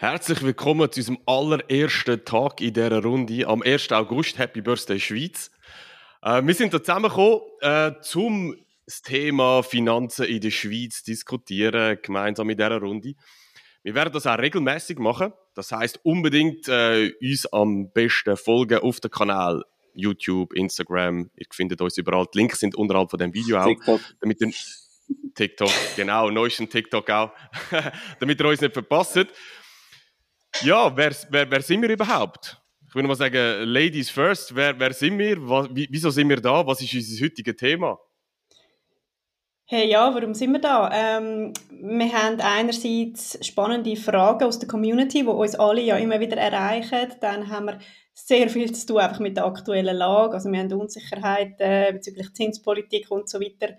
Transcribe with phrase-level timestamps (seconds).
[0.00, 3.92] Herzlich willkommen zu unserem allerersten Tag in dieser Runde am 1.
[3.92, 4.38] August.
[4.38, 5.50] Happy Birthday Schweiz.
[6.22, 12.48] Äh, wir sind hier zusammengekommen, äh, zum das Thema Finanzen in der Schweiz diskutieren, gemeinsam
[12.48, 13.12] in dieser Runde.
[13.82, 15.34] Wir werden das auch regelmäßig machen.
[15.54, 21.30] Das heißt unbedingt äh, uns am besten folgen auf dem Kanal YouTube, Instagram.
[21.36, 22.24] Ihr findet uns überall.
[22.32, 23.66] Die Links sind unterhalb von dem Video auch.
[23.66, 24.00] TikTok.
[24.22, 24.50] Damit ihr,
[25.34, 27.32] TikTok, genau, neuesten TikTok auch.
[28.18, 29.26] damit ihr uns nicht verpasst.
[30.62, 32.60] Ja, wer, wer, wer sind wir überhaupt?
[32.86, 35.36] Ich würde mal sagen, Ladies first, wer, wer sind wir?
[35.48, 36.66] Was, wieso sind wir da?
[36.66, 37.98] Was ist unser heutiges Thema?
[39.64, 40.90] Hey, ja, warum sind wir da?
[40.92, 46.36] Ähm, wir haben einerseits spannende Fragen aus der Community, die uns alle ja immer wieder
[46.36, 47.12] erreichen.
[47.20, 47.78] Dann haben wir
[48.12, 50.34] sehr viel zu tun einfach mit der aktuellen Lage.
[50.34, 53.76] Also wir haben Unsicherheiten bezüglich Zinspolitik und so weiter.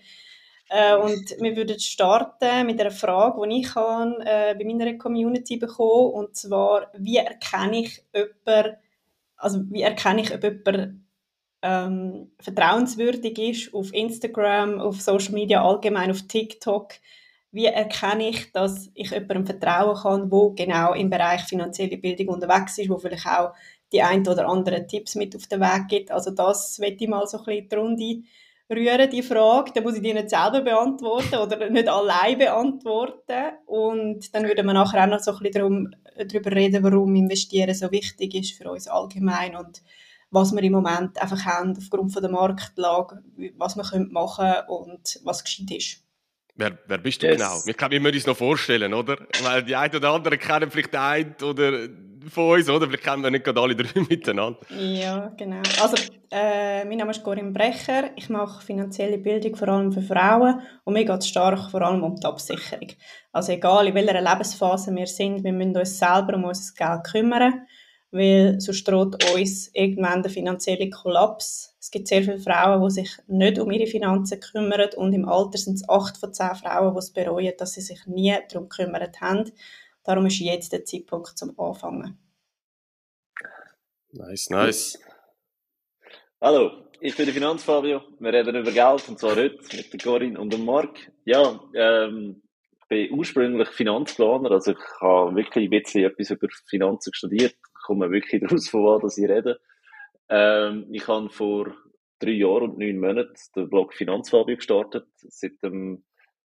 [0.73, 5.57] Äh, und wir würden starten mit einer Frage, die ich habe, äh, bei meiner Community
[5.57, 8.77] bekommen und zwar, wie erkenne ich jemanden,
[9.35, 11.03] also wie erkenne ich, ob jemand
[11.61, 16.93] ähm, vertrauenswürdig ist auf Instagram, auf Social Media allgemein, auf TikTok?
[17.51, 22.77] Wie erkenne ich, dass ich jemandem vertrauen kann, wo genau im Bereich finanzielle Bildung unterwegs
[22.77, 23.53] ist, wo vielleicht auch
[23.91, 26.11] die ein oder anderen Tipps mit auf den Weg gibt?
[26.11, 28.23] Also das möchte ich mal so ein bisschen die Runde
[28.71, 29.71] rühren, die Frage.
[29.73, 33.53] Dann muss ich die nicht selber beantworten oder nicht allein beantworten.
[33.65, 37.73] Und dann würden wir nachher auch noch so ein bisschen darum, darüber reden, warum Investieren
[37.73, 39.81] so wichtig ist für uns allgemein und
[40.31, 43.21] was wir im Moment einfach haben aufgrund von der Marktlage,
[43.57, 46.03] was wir machen können und was geschieht ist.
[46.55, 47.37] Wer, wer bist du yes.
[47.37, 47.57] genau?
[47.65, 49.17] Ich glaube, wir müssen uns noch vorstellen, oder?
[49.43, 51.87] Weil die einen oder anderen kennen vielleicht den einen oder
[52.29, 52.87] von uns, oder?
[52.87, 54.59] Vielleicht kennen wir nicht gerade alle drei miteinander.
[54.69, 55.61] Ja, genau.
[55.81, 55.95] Also,
[56.31, 58.11] äh, mein Name ist Corinne Brecher.
[58.15, 62.03] Ich mache finanzielle Bildung vor allem für Frauen und mir geht es stark vor allem
[62.03, 62.87] um die Absicherung.
[63.31, 67.67] Also egal, in welcher Lebensphase wir sind, wir müssen uns selber um unser Geld kümmern,
[68.11, 71.75] weil sonst droht uns irgendwann der finanzielle Kollaps.
[71.79, 75.57] Es gibt sehr viele Frauen, die sich nicht um ihre Finanzen kümmern und im Alter
[75.57, 79.19] sind es acht von zehn Frauen, die es bereuen, dass sie sich nie darum gekümmert
[79.19, 79.51] haben.
[80.03, 82.17] Darum ist jetzt der Zeitpunkt zum Anfangen.
[84.11, 84.99] Nice, nice.
[86.41, 88.01] Hallo, ich bin der Finanzfabio.
[88.19, 91.11] Wir reden über Geld und zwar heute mit der Corinne und dem Marc.
[91.23, 92.41] Ja, ähm,
[92.81, 97.53] ich bin ursprünglich Finanzplaner, also ich habe wirklich ein bisschen etwas über Finanzen studiert.
[97.53, 99.61] Ich komme wirklich daraus, von was ich rede.
[100.29, 101.75] Ähm, ich habe vor
[102.17, 105.05] drei Jahren und neun Monaten den Blog Finanzfabio gestartet.
[105.17, 106.03] Seit dem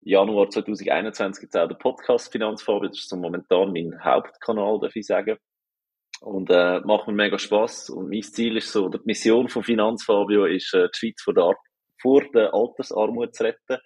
[0.07, 2.89] Januar 2021 gibt es auch den Podcast Finanzfabio.
[2.89, 5.37] Das ist so momentan mein Hauptkanal, darf ich sagen.
[6.21, 7.89] Und äh, macht mir mega Spaß.
[7.89, 11.33] Und mein Ziel ist so, oder die Mission von Finanzfabio ist, äh, die Schweiz vor
[11.33, 11.55] der,
[11.99, 13.81] vor der Altersarmut zu retten.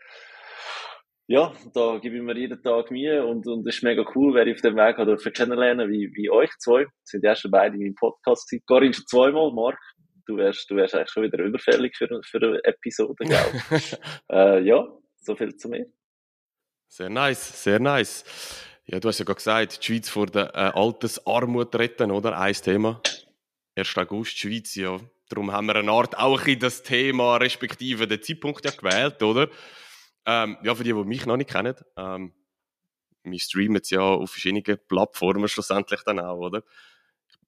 [1.28, 4.46] Ja, da gebe ich mir jeden Tag Mühe und, und es ist mega cool, wer
[4.46, 6.84] ich auf dem Weg habe kennenlernen, wie, wie euch zwei.
[6.84, 8.66] Das sind ja schon beide in meinem Podcast gewesen.
[8.68, 9.80] Karin schon zweimal, Marc.
[10.26, 13.80] Du wärst, du wärst eigentlich schon wieder überfällig für, für eine Episode, gell?
[14.32, 14.86] äh, ja,
[15.16, 15.86] so viel zu mir.
[16.92, 18.26] Sehr nice, sehr nice.
[18.88, 22.36] Ja, du hast ja gerade gesagt, die Schweiz vor der äh, Altersarmut retten, oder?
[22.38, 23.00] Ein Thema.
[23.76, 23.96] 1.
[23.98, 25.00] August, Schweiz, ja.
[25.30, 29.50] Darum haben wir eine Art auch in das Thema, respektive den Zeitpunkt ja gewählt, oder?
[30.26, 32.34] Ähm, ja, für die, die mich noch nicht kennen, ähm,
[33.24, 36.64] wir streamen es ja auf verschiedenen Plattformen schlussendlich dann auch, oder?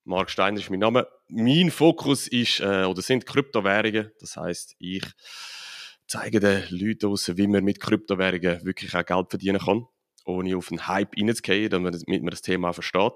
[0.03, 1.07] Mark Steiner ist mein Name.
[1.29, 4.11] Mein Fokus ist, äh, oder sind Kryptowährungen.
[4.19, 5.03] Das heißt, ich
[6.11, 9.87] zeige den Leuten aus, wie man mit Kryptowährungen wirklich auch Geld verdienen kann,
[10.25, 13.13] ohne auf einen Hype reinzugehen, damit man das Thema auch versteht.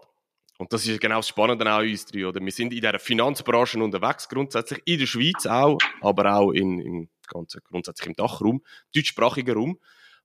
[0.58, 2.40] Und das ist genau das Spannende an uns drei, oder?
[2.40, 7.10] Wir sind in dieser Finanzbranche unterwegs, grundsätzlich, in der Schweiz auch, aber auch in, im
[7.28, 8.64] ganzen, grundsätzlich im Dachraum,
[8.96, 9.80] deutschsprachigen Raum,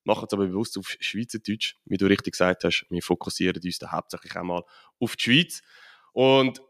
[0.05, 3.91] machen es aber bewusst auf Schweizerdeutsch, wie du richtig gesagt hast, wir fokussieren uns da
[3.91, 4.63] hauptsächlich auch mal
[5.01, 5.63] auf die Schweiz.
[6.13, 6.63] Und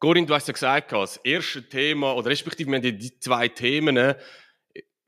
[0.00, 4.14] Corinne, du hast ja gesagt, das erste Thema, oder respektive wir haben die zwei Themen,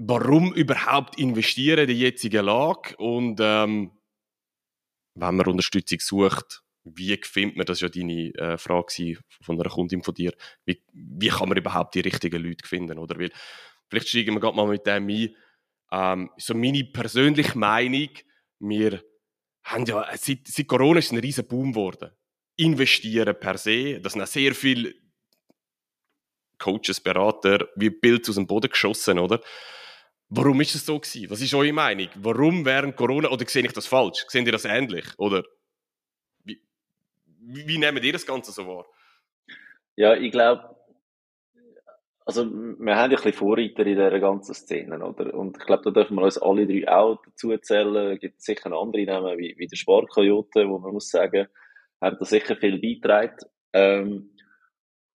[0.03, 3.93] warum überhaupt investieren in die jetzige Lage und ähm,
[5.15, 9.69] wenn man Unterstützung sucht, wie findet man, das war ja deine äh, Frage von einer
[9.69, 10.33] Kundin von dir,
[10.65, 13.19] wie, wie kann man überhaupt die richtigen Leute finden, oder?
[13.19, 13.31] Weil,
[13.91, 15.37] vielleicht steigen wir gerade mal mit dem ein,
[15.93, 18.09] ähm, so meine persönliche Meinung,
[18.59, 19.05] wir
[19.65, 22.11] haben ja, seit, seit Corona ist ein riesen Boom geworden.
[22.57, 24.95] Investieren per se, das sind auch sehr viele
[26.57, 29.43] Coaches, Berater, wie Bild aus dem Boden geschossen, oder?
[30.31, 31.29] Warum ist es so gewesen?
[31.29, 32.09] Was ist eure Meinung?
[32.15, 34.25] Warum während Corona, oder sehe ich das falsch?
[34.29, 35.07] Seht ihr das ähnlich?
[35.19, 35.43] Oder
[36.45, 36.61] wie,
[37.41, 38.87] wie, nehmt ihr das Ganze so wahr?
[39.97, 40.77] Ja, ich glaube,
[42.25, 45.35] also wir haben ja ein bisschen Vorreiter in dieser ganzen Szene, oder?
[45.35, 48.13] Und ich glaube, da dürfen wir uns alle drei auch dazu zählen.
[48.13, 51.49] Es gibt sicher andere Namen, wie, wie der Sparkoyote, wo man muss sagen,
[52.01, 53.37] haben da sicher viel beigetragen.
[53.73, 54.31] Ähm,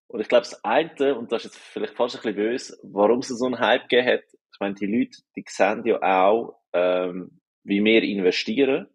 [0.08, 3.20] und ich glaube, das eine, und das ist jetzt vielleicht fast ein bisschen böse, warum
[3.20, 4.24] es so einen Hype gegeben hat,
[4.56, 8.88] ich meine, die Leute, die sehen ja auch, ähm, wie wir investieren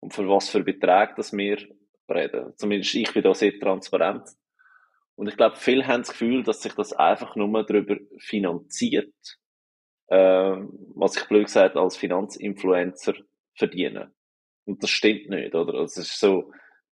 [0.00, 1.58] und für was für Beträge dass wir
[2.08, 2.52] reden.
[2.56, 4.28] Zumindest ich bin da sehr transparent.
[5.14, 9.14] Und ich glaube, viele haben das Gefühl, dass sich das einfach nur darüber finanziert,
[10.08, 10.56] äh,
[10.96, 13.14] was ich blöd gesagt als Finanzinfluencer
[13.56, 14.12] verdienen.
[14.64, 15.74] Und das stimmt nicht, oder?
[15.74, 16.50] Also ist so,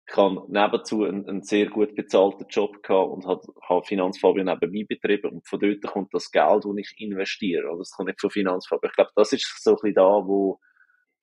[0.09, 4.85] ich habe nebenzu einen, einen sehr gut bezahlten Job gehabt und habe, habe Finanzfabio nebenbei
[4.87, 7.67] betrieben und von dort kommt das Geld, das ich investiere.
[7.67, 7.79] Oder?
[7.79, 8.89] Das kommt nicht von Finanzfabio.
[8.89, 10.59] Ich glaube, das ist so ein bisschen da, wo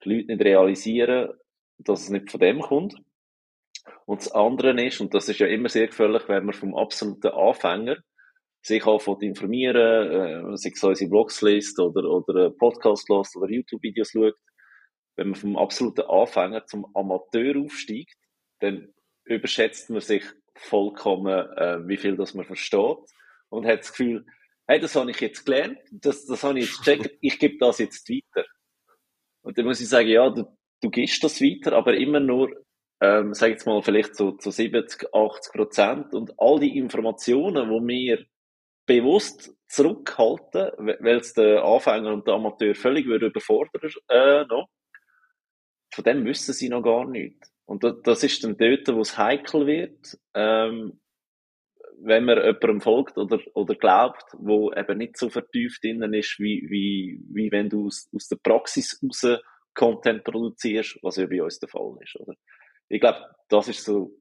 [0.05, 1.33] die Leute nicht realisieren,
[1.79, 2.95] dass es nicht von dem kommt.
[4.05, 7.29] Und das andere ist, und das ist ja immer sehr gefährlich, wenn man vom absoluten
[7.29, 7.97] Anfänger
[8.61, 14.11] sich anfängt informieren, äh, sich so unsere Blogs liest oder, oder Podcast liest oder YouTube-Videos
[14.11, 14.35] schaut,
[15.17, 18.17] wenn man vom absoluten Anfänger zum Amateur aufsteigt,
[18.61, 18.93] dann
[19.25, 20.25] überschätzt man sich
[20.55, 22.99] vollkommen, äh, wie viel das man versteht
[23.49, 24.25] und hat das Gefühl,
[24.67, 27.79] hey, das habe ich jetzt gelernt, das, das habe ich jetzt gecheckt, ich gebe das
[27.79, 28.47] jetzt weiter.
[29.43, 30.47] Und dann muss ich sagen, ja, du,
[30.81, 32.51] du gibst das weiter, aber immer nur,
[33.01, 37.87] ähm, sag jetzt mal, vielleicht so zu 70, 80 Prozent und all die Informationen, wo
[37.87, 38.25] wir
[38.87, 44.69] bewusst zurückhalten, weil es der Anfänger und der Amateur völlig überfordern äh, noch,
[45.93, 47.54] von dem wissen sie noch gar nichts.
[47.67, 51.01] Und das ist dann dort, wo es heikel wird, ähm,
[52.03, 56.67] wenn man jemandem folgt oder, oder glaubt, wo eben nicht so vertieft innen ist, wie,
[56.69, 59.41] wie, wie wenn du aus, aus der Praxis raus
[59.75, 62.35] Content produzierst, was ja bei uns der Fall ist, oder?
[62.89, 64.13] Ich glaube, das ist so,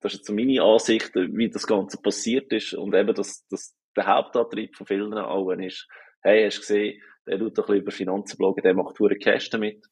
[0.00, 4.06] das ist so meine Ansicht, wie das Ganze passiert ist und eben, dass, dass der
[4.06, 5.88] Hauptantrieb von vielen allen ist,
[6.22, 9.16] hey, hast du gesehen, der tut doch ein bisschen über Finanzen bloggen, der macht pure
[9.16, 9.86] Cash damit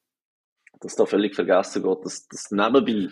[0.81, 3.09] dass da völlig vergessen geht, dass das nebenbei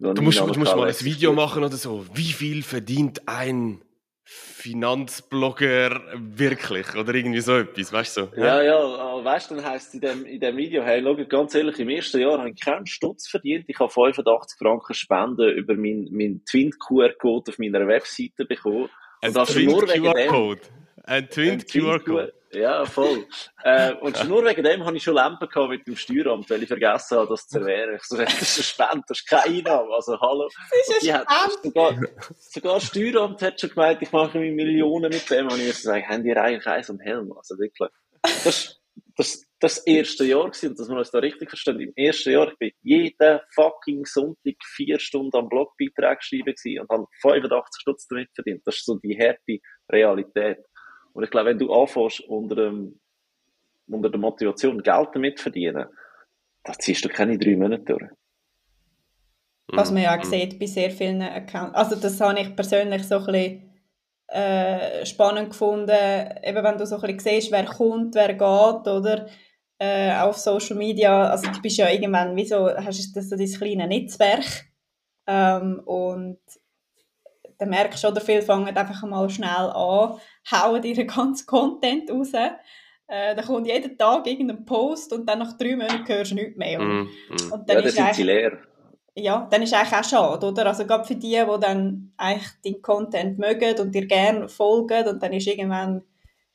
[0.00, 2.06] Du musst, du musst mal ein Video machen oder so.
[2.14, 3.82] Wie viel verdient ein
[4.22, 6.94] Finanzblogger wirklich?
[6.94, 8.20] Oder irgendwie so etwas, weißt du?
[8.26, 11.02] So, ja, ja, ja weißt du, dann heisst es in dem, in dem Video, hey,
[11.02, 13.64] schau, ganz ehrlich, im ersten Jahr habe ich keinen Stutz verdient.
[13.66, 18.88] Ich habe 85 Franken Spenden über meinen mein Twin-QR-Code auf meiner Webseite bekommen.
[19.20, 20.60] Ein Twin-QR-Code?
[21.02, 22.34] Ein Twin-QR-Code?
[22.52, 23.26] Ja, voll.
[23.62, 26.68] äh, und nur wegen dem habe ich schon Lampen gehabt mit dem Steueramt, weil ich
[26.68, 27.96] vergessen habe, das zu erwähnen.
[27.96, 29.94] Ich so, das ist eine Spende, das ist keine Einnahme.
[29.94, 30.48] Also, hallo.
[30.70, 31.62] Das ist eine Spende.
[31.62, 32.08] Sogar,
[32.38, 35.48] sogar das Steueramt hat schon gemeint, ich mache mir Millionen mit dem.
[35.48, 37.32] Und ich so sagen, haben die eigentlich Eis am Helm?
[37.36, 37.90] Also, wirklich.
[38.44, 38.80] Das,
[39.16, 41.80] das, das erste Jahr gewesen, dass wir uns da richtig verstehen.
[41.80, 46.90] Im ersten Jahr, ich bin jeden fucking Sonntag vier Stunden am Blogbeitrag geschrieben gewesen und
[46.90, 48.62] habe 85 Stutz damit verdient.
[48.64, 49.58] Das ist so die harte
[49.90, 50.58] Realität.
[51.18, 53.00] Und ich glaube, wenn du anfängst, unter, ähm,
[53.88, 55.88] unter der Motivation Geld damit verdienen,
[56.62, 58.10] dann ziehst du keine drei Monate durch.
[59.72, 60.30] Was man ja auch mhm.
[60.30, 61.74] sieht bei sehr vielen Accounts.
[61.74, 63.68] Also das habe ich persönlich so ein bisschen
[64.28, 68.40] äh, spannend gefunden, eben wenn du so ein bisschen siehst, wer kommt, wer geht,
[68.86, 69.26] oder
[69.80, 73.88] äh, auf Social Media, also du bist ja irgendwann, wieso hast du so dein kleines
[73.88, 74.66] Netzwerk
[75.26, 76.38] ähm, und
[77.58, 80.18] dann merkst du, oder viele fangen einfach mal schnell an,
[80.50, 82.32] hauen ihren ganzen Content raus.
[83.10, 86.58] Äh, da kommt jeden Tag irgendein Post und dann nach drei Monaten hörst du nichts
[86.58, 86.78] mehr.
[86.78, 87.52] Mm, mm.
[87.52, 88.58] Und dann ja, ist sind sie leer.
[89.14, 90.66] Ja, dann ist eigentlich auch schade, oder?
[90.66, 95.22] Also gerade für die, die dann eigentlich deinen Content mögen und dir gerne folgen und
[95.22, 96.02] dann ist irgendwann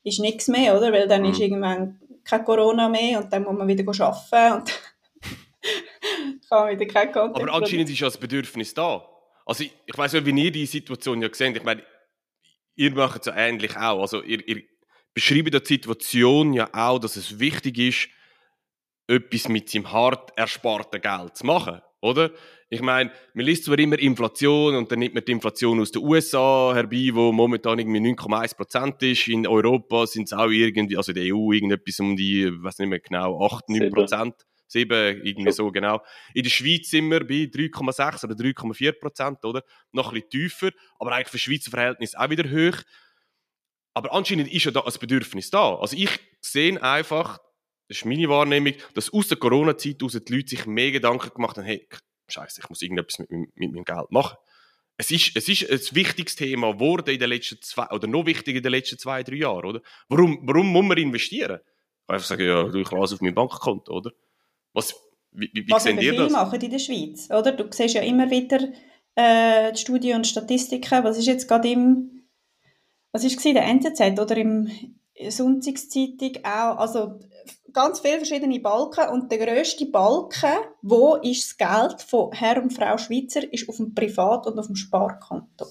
[0.04, 0.92] ist nichts mehr, oder?
[0.92, 1.30] Weil dann mm.
[1.30, 4.80] ist irgendwann kein Corona mehr und dann muss man wieder arbeiten und
[6.48, 9.04] kann man wieder kein Content Aber anscheinend ist ja das Bedürfnis da.
[9.44, 11.84] Also ich, ich weiß nicht, wie ihr die Situation ja gesehen Ich meine,
[12.76, 14.00] ihr macht es ja ähnlich auch.
[14.00, 14.62] Also ihr, ihr
[15.12, 18.08] beschreibt die Situation ja auch, dass es wichtig ist,
[19.06, 22.30] etwas mit seinem hart ersparten Geld zu machen, oder?
[22.70, 26.02] Ich meine, man liest zwar immer Inflation und dann nimmt man die Inflation aus den
[26.02, 29.28] USA herbei, wo momentan irgendwie 9,1% ist.
[29.28, 32.88] In Europa sind es auch irgendwie, also in der EU irgendetwas um die, weiß nicht
[32.88, 34.34] mehr genau, 8, 9 Prozent.
[34.74, 36.02] 7, irgendwie so genau.
[36.34, 39.62] In der Schweiz sind wir bei 3,6 oder 3,4 Prozent, oder?
[39.92, 42.82] Noch ein bisschen tiefer, aber eigentlich für Schweizer Verhältnis auch wieder hoch.
[43.94, 45.76] Aber anscheinend ist ja da ein Bedürfnis da.
[45.76, 47.38] Also ich sehe einfach,
[47.88, 51.64] das ist meine Wahrnehmung, dass aus der Corona-Zeit die Leute sich mehr Gedanken gemacht haben,
[51.64, 51.88] hey,
[52.28, 54.36] scheiße, ich muss irgendetwas mit, mit, mit meinem Geld machen.
[54.96, 58.58] Es ist, es ist ein wichtiges Thema geworden in den letzten zwei, oder noch wichtiger
[58.58, 59.80] in den letzten zwei, drei Jahren, oder?
[60.08, 61.60] Warum, warum muss man investieren?
[62.06, 64.12] Einfach sagen, ja, ich lasse auf mein Bankkonto, oder?
[64.74, 64.94] Was,
[65.30, 66.32] wie, wie, Was sehen ihr das?
[66.32, 67.52] machen in der Schweiz, oder?
[67.52, 68.68] Du siehst ja immer wieder
[69.14, 71.04] äh, die Studien und Statistiken.
[71.04, 72.24] Was ist jetzt gerade im,
[73.12, 74.70] was ist in der NZZ oder im
[75.28, 77.20] Sonntagszeitung auch, also
[77.72, 82.72] ganz viele verschiedene Balken und der grösste Balken, wo ist das Geld von Herr und
[82.72, 85.66] Frau Schweizer, ist auf dem Privat- und auf dem Sparkonto.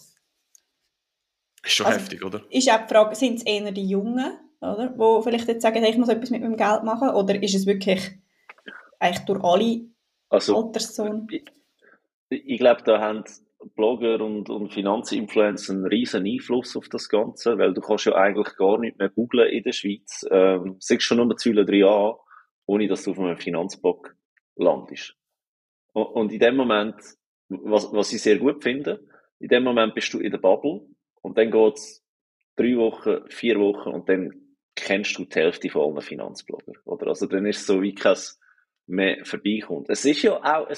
[1.63, 2.41] Ist schon also, heftig, oder?
[2.49, 5.97] Ist auch die Frage, sind es eher die Jungen, oder, wo vielleicht jetzt sagen, ich
[5.97, 8.17] muss etwas mit meinem Geld machen, oder ist es wirklich
[9.03, 9.81] eigentlich durch alle
[10.29, 11.27] also, Alterszonen?
[11.29, 11.45] Ich,
[12.29, 13.23] ich glaube, da haben
[13.75, 18.55] Blogger und, und Finanzinfluencer einen riesen Einfluss auf das Ganze, weil du kannst ja eigentlich
[18.57, 20.25] gar nicht mehr googlen in der Schweiz.
[20.29, 22.15] Ähm, siehst schon nur drei an,
[22.65, 24.15] ohne dass du auf einem Finanzblog
[24.55, 25.15] landest.
[25.93, 26.95] Und, und in dem Moment,
[27.49, 29.05] was, was ich sehr gut finde,
[29.39, 30.81] in dem Moment bist du in der Bubble
[31.21, 32.03] und dann geht's
[32.55, 34.31] drei Wochen, vier Wochen und dann
[34.75, 36.73] kennst du die Hälfte von allen Finanzblogger.
[36.85, 37.07] Oder?
[37.07, 38.17] Also dann ist es so wie kein
[38.87, 39.89] mehr vorbeikommt.
[39.89, 40.77] Es ist ja auch ein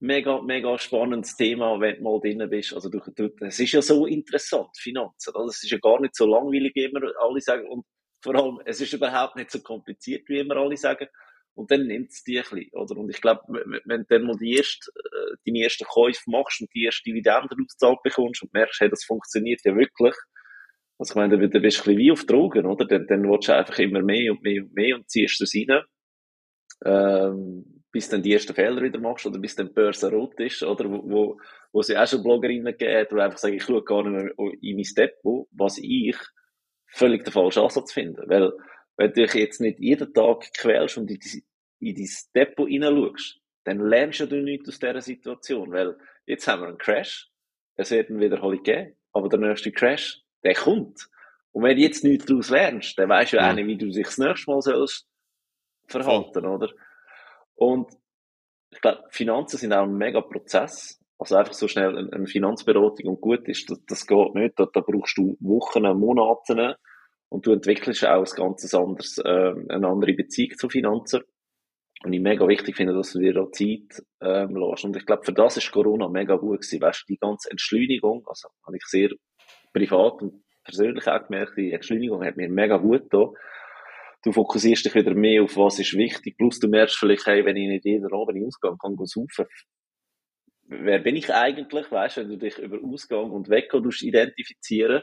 [0.00, 2.74] mega, mega spannendes Thema, wenn du mal drin bist.
[2.74, 5.32] Also du, du, es ist ja so interessant, Finanzen.
[5.48, 7.66] Es ist ja gar nicht so langweilig, wie immer alle sagen.
[7.68, 7.84] Und
[8.22, 11.06] vor allem, es ist überhaupt nicht so kompliziert, wie immer alle sagen.
[11.54, 12.96] Und dann nimmt es dich ein bisschen, oder?
[12.98, 16.68] Und ich glaube, wenn du dann mal die erste, äh, deine ersten Käufe machst und
[16.74, 20.14] die erste Dividende ausgezahlt bekommst und merkst, hey, das funktioniert ja wirklich.
[20.98, 22.84] Also ich meine, dann bist du ein bisschen wie auf Drogen, oder?
[22.86, 25.82] Dann, dann willst du einfach immer mehr und mehr und mehr und ziehst das rein.
[26.84, 30.62] Ähm, bis dann die ersten Fehler wieder machst oder bis dann die Börse rot ist,
[30.62, 30.84] oder?
[30.90, 31.40] Wo, wo,
[31.72, 34.76] wo ja auch schon Bloggerinnen gibt, die einfach sagen, ich schaue gar nicht mehr in
[34.76, 36.14] mein Depot, was ich
[36.88, 38.22] völlig der falsche Ansatz finde.
[38.26, 38.52] Weil,
[38.98, 41.44] wenn du dich jetzt nicht jeden Tag quälst und in, die,
[41.80, 45.72] in dein Depot hineinschaust, dann lernst du nichts aus dieser Situation.
[45.72, 47.30] Weil jetzt haben wir einen Crash,
[47.76, 51.08] es wird einen Wiederholung geben, aber der nächste Crash, der kommt.
[51.52, 53.86] Und wenn du jetzt nichts daraus lernst, dann weißt du ja auch nicht, wie du
[53.86, 55.08] dich das nächste Mal sollst
[55.88, 56.70] verhalten, oder?
[57.54, 57.90] Und
[58.70, 61.00] ich glaube, Finanzen sind auch ein mega Prozess.
[61.18, 64.58] Also einfach so schnell eine, eine Finanzberatung und gut ist, das, das geht nicht.
[64.58, 66.76] Da, da brauchst du Wochen, Monate
[67.28, 71.22] und du entwickelst auch ein ganz anderes, äh, eine andere Beziehung zu Finanzen.
[72.04, 74.84] Und ich mega wichtig finde, dass du dir da Zeit ähm, lässt.
[74.84, 76.82] Und ich glaube, für das ist Corona mega gut gewesen.
[76.82, 79.10] Weißt du, die ganze Entschleunigung, also habe ich sehr
[79.72, 83.30] privat und persönlich auch gemerkt, die Entschleunigung hat mir mega gut getan
[84.26, 87.56] du fokussierst dich wieder mehr auf was ist wichtig, plus du merkst vielleicht, hey, wenn
[87.56, 89.46] ich nicht jeden Abend ausgehe, kann ich saufen.
[90.64, 95.02] Wer bin ich eigentlich, weißt, wenn du dich über Ausgang und Weggehen identifizieren,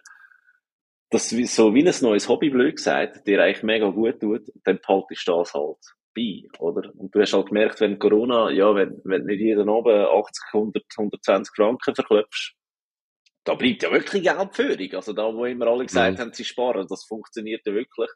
[1.09, 5.25] das so wie ein neues Hobby, blöd gesagt, dir eigentlich mega gut tut, dann behaltest
[5.27, 5.77] du das halt
[6.13, 6.91] bei, oder?
[6.95, 10.83] Und du hast halt gemerkt, wenn Corona, ja, wenn, wenn nicht jeden Abend 80, 100,
[10.97, 12.55] 120 Franken verklopfst,
[13.45, 14.93] da bleibt ja wirklich Geldführung.
[14.95, 16.21] Also da, wo immer alle gesagt mhm.
[16.21, 18.09] haben, sie sparen, das funktioniert ja wirklich.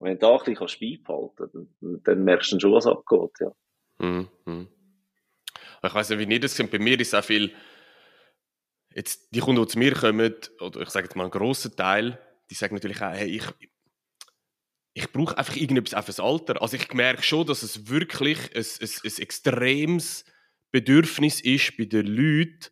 [0.00, 3.30] Und wenn du da ein bisschen beibehalten dann, dann merkst du schon, was abgeht.
[3.40, 3.52] Ja.
[3.98, 4.68] Mhm.
[5.82, 6.70] Ich weiß nicht, wie ihr das seht.
[6.70, 7.54] Bei mir ist auch viel,
[8.94, 12.18] jetzt, die Kunden, die zu mir kommen, oder ich sage jetzt mal einen grossen Teil,
[12.48, 13.44] die sagen natürlich auch, hey, ich,
[14.94, 16.62] ich brauche einfach irgendetwas auf das Alter.
[16.62, 20.24] Also ich merke schon, dass es wirklich ein, ein, ein extremes
[20.72, 22.70] Bedürfnis ist bei den Leuten,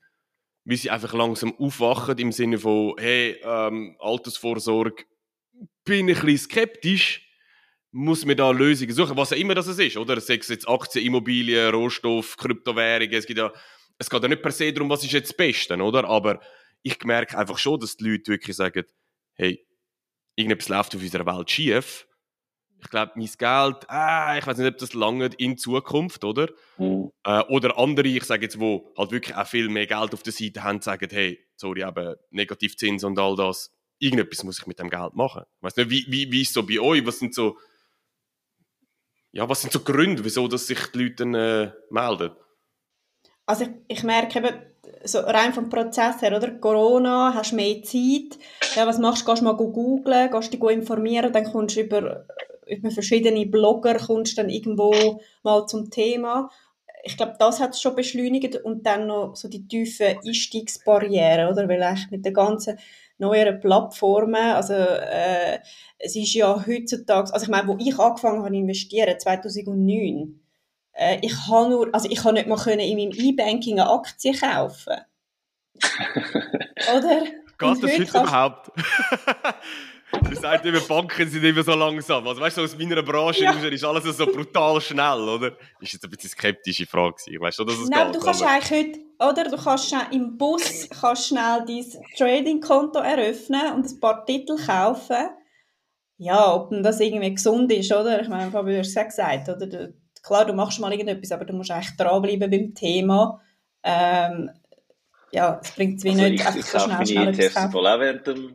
[0.64, 5.04] wie sie einfach langsam aufwachen im Sinne von, hey, ähm, Altersvorsorge
[5.88, 7.28] bin ich ein bisschen skeptisch,
[7.90, 10.20] muss man da Lösungen suchen, was auch immer das ist, oder?
[10.20, 13.52] Sei es jetzt Aktien, Immobilien, Rohstoff, Kryptowährungen, es geht ja,
[13.98, 16.04] es geht ja nicht per se darum, was ist jetzt das Beste, oder?
[16.04, 16.40] Aber
[16.82, 18.84] ich merke einfach schon, dass die Leute wirklich sagen,
[19.34, 19.66] hey,
[20.36, 22.06] irgendetwas läuft auf unserer Welt schief.
[22.80, 26.48] Ich glaube, mein Geld, ah, ich weiß nicht, ob das lange in Zukunft, oder?
[26.76, 27.10] Mhm.
[27.24, 30.32] Äh, oder andere, ich sage jetzt, wo halt wirklich auch viel mehr Geld auf der
[30.32, 34.90] Seite haben, sagen, hey, sorry, eben Negativzins und all das, irgendetwas muss ich mit dem
[34.90, 35.44] Geld machen.
[35.58, 37.04] Ich weiß nicht, wie, wie, wie ist es so bei euch?
[37.06, 37.56] Was sind so,
[39.32, 42.30] ja, was sind so Gründe, wieso dass sich die Leute dann, äh, melden?
[43.46, 44.54] Also ich, ich merke eben,
[45.04, 46.50] so rein vom Prozess her, oder?
[46.52, 48.38] Corona, hast mehr Zeit,
[48.74, 49.30] ja, was machst du?
[49.30, 52.26] Gehst du mal googlen, gehst dich informieren, dann kommst du über,
[52.66, 56.50] über verschiedene Blogger, kommst dann irgendwo mal zum Thema.
[57.04, 61.68] Ich glaube, das hat es schon beschleunigt und dann noch so die tiefen Einstiegsbarrieren, oder?
[61.68, 62.78] Weil eigentlich mit der ganzen
[63.18, 64.34] neueren Plattformen.
[64.36, 65.58] Also äh,
[65.98, 70.40] es ist ja heutzutage, also ich meine, wo ich angefangen habe zu investieren, 2009,
[70.92, 74.32] äh, ich habe nur, also ich habe nicht mal können in meinem E-Banking eine Aktie
[74.32, 74.96] kaufen.
[76.96, 77.24] Oder?
[77.58, 78.70] Geht das heute überhaupt?
[80.10, 82.26] Du sagst immer, Banken sind immer so langsam.
[82.26, 83.52] Also weißt du, aus meiner Branche ja.
[83.52, 85.52] ist alles so brutal schnell, oder?
[85.80, 88.16] Ist jetzt ein bisschen skeptische Frage Ich weiß schon, dass es Nein, geht.
[88.16, 88.52] du kannst aber...
[88.52, 89.44] eigentlich heute, oder?
[89.44, 91.84] Du kannst im Bus kannst schnell dein
[92.16, 95.28] Trading-Konto eröffnen und ein paar Titel kaufen.
[96.16, 98.20] Ja, ob denn das irgendwie gesund ist, oder?
[98.20, 99.66] Ich meine, Fabio, du hast es ja gesagt, oder?
[99.66, 103.40] Du, klar, du machst mal irgendetwas, aber du musst eigentlich dranbleiben beim Thema.
[103.84, 104.50] Ähm,
[105.30, 108.54] ja, es bringt es wie also nicht, ich, einfach ich so schnell, schnell etwas kaufen.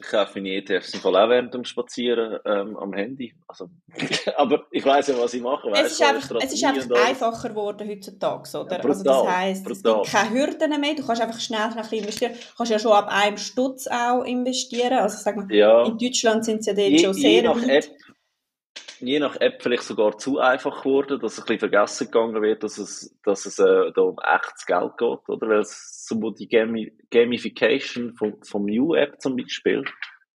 [0.00, 3.34] Kaufe meine ETFs im Fall auch während dem Spazieren ähm, am Handy.
[3.46, 3.68] Also,
[4.36, 5.70] aber ich weiß ja, was ich mache.
[5.74, 8.76] Es ist einfach, es ist einfach einfacher geworden heutzutage, oder?
[8.76, 10.94] Ja, brutal, also das heisst, es gibt keine Hürden mehr.
[10.94, 12.32] Du kannst einfach schnell, schnell investieren.
[12.32, 14.94] Du kannst ja schon ab einem Stutz auch investieren.
[14.94, 15.84] Also sag mal, ja.
[15.84, 17.68] in Deutschland sind es ja dort je, schon sehr je nach weit.
[17.68, 17.97] App,
[19.00, 22.78] je nach App vielleicht sogar zu einfach geworden, dass ein bisschen vergessen gegangen wird, dass
[22.78, 25.48] es, dass es äh, da um echtes Geld geht, oder?
[25.48, 29.84] Weil es so die Gami Gamification vom, vom New App zum Beispiel,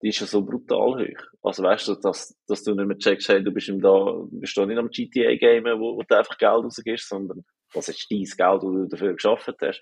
[0.01, 1.24] die ist ja so brutal hoch.
[1.41, 4.58] Also weißt du, dass, dass du nicht mehr checkst, hey, du bist im da, bist
[4.58, 8.38] da nicht am GTA-Game, wo, wo du einfach Geld rausgibst, sondern das ist dein Geld,
[8.38, 9.82] das du dafür geschafft hast.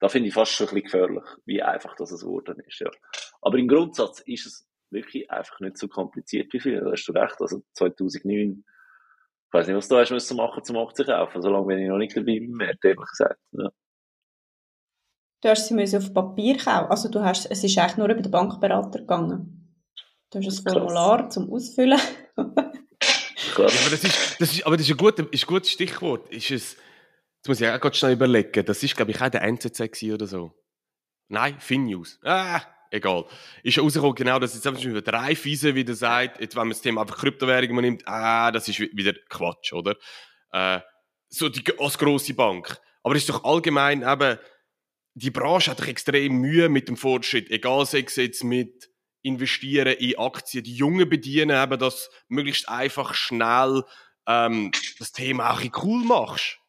[0.00, 2.90] Da finde ich fast schon ein bisschen gefährlich, wie einfach das geworden ist, ja.
[3.42, 6.82] Aber im Grundsatz ist es wirklich einfach nicht so kompliziert wie früher.
[6.82, 7.36] Da hast du recht.
[7.40, 11.42] Also 2009, ich weiß nicht, was du hast müssen machen zum Aktien kaufen.
[11.42, 13.40] So lange bin ich noch nicht dabei mehr, ehrlich gesagt.
[13.52, 13.70] Ja.
[15.42, 16.90] Du hast sie müssen auf Papier kaufen.
[16.90, 19.60] Also du hast, es ist eigentlich nur über den Bankberater gegangen.
[20.30, 21.34] Du hast ein Formular Krass.
[21.34, 21.98] zum Ausfüllen.
[22.36, 26.28] ja, aber das ist, das ist, aber das ist ein, guter, ist ein gutes Stichwort.
[26.30, 26.76] Ist es,
[27.36, 28.64] jetzt muss ich auch gerade schnell überlegen.
[28.64, 30.52] Das ist, glaube ich, auch der NZZ oder so.
[31.28, 32.20] Nein, FinNews.
[32.22, 33.24] Ah, egal.
[33.62, 36.82] Ist rausgekommen, genau, dass jetzt einfach wieder drei Fiese wieder sagt, jetzt, wenn man das
[36.82, 39.96] Thema einfach Kryptowährungen nimmt, ah, das ist wieder Quatsch, oder?
[40.52, 40.80] Äh,
[41.28, 42.80] so die, als grosse Bank.
[43.02, 44.38] Aber ist doch allgemein eben,
[45.14, 48.90] die Branche hat doch extrem Mühe mit dem Fortschritt, egal sei es jetzt mit
[49.22, 50.64] investieren in Aktien.
[50.64, 53.84] Die Jungen bedienen eben, dass möglichst einfach schnell
[54.26, 56.59] ähm, das Thema auch cool machst.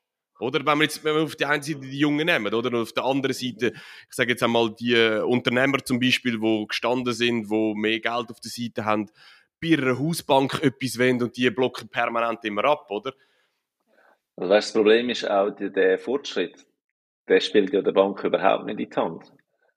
[0.42, 0.66] Oder?
[0.66, 2.70] Wenn wir jetzt wenn wir auf der einen Seite die Jungen nehmen, oder?
[2.70, 6.66] Und auf der anderen Seite, ich sage jetzt einmal, die äh, Unternehmer zum Beispiel, die
[6.68, 9.10] gestanden sind, die mehr Geld auf der Seite haben,
[9.62, 13.14] bei ihrer Hausbank etwas wollen und die blocken permanent immer ab, oder?
[14.36, 16.66] Also, weißt, das Problem ist auch, der, der Fortschritt,
[17.28, 19.32] der spielt ja der Bank überhaupt nicht in die Hand.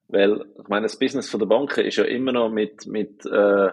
[0.08, 3.70] Weil, ich meine, das Business von der Banken ist ja immer noch mit, mit, äh,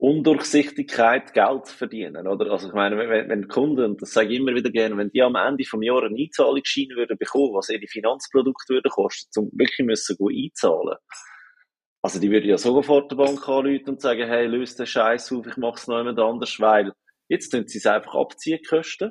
[0.00, 2.52] Undurchsichtigkeit Geld verdienen, oder?
[2.52, 5.22] Also ich meine, wenn, wenn Kunden, und das sage ich immer wieder gerne, wenn die
[5.22, 9.84] am Ende vom Jahr eine Einzahlungsschein würden bekommen, was ihre Finanzprodukte würden kosten, um wirklich
[9.84, 10.98] müssen go einzahlen.
[12.00, 15.46] Also die würden ja sofort der Bank anrufen und sagen, hey, löst den Scheiß auf,
[15.48, 16.92] ich mach's noch jemand anders, weil
[17.28, 19.10] jetzt tun sie es einfach abziehen, Kosten.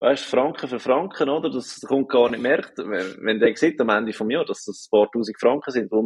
[0.00, 1.50] Weißt, Franken für Franken, oder?
[1.50, 2.78] Das kommt gar nicht merkt.
[2.78, 6.02] Wenn der sieht am Ende vom Jahr, dass das ein paar tausend Franken sind, wo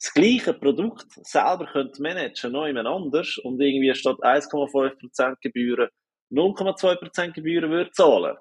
[0.00, 5.88] das gleiche Produkt selber könnt managen, noch jemand anders und irgendwie statt 1,5% Gebühren
[6.30, 8.36] 0,2% Gebühren würde zahlen.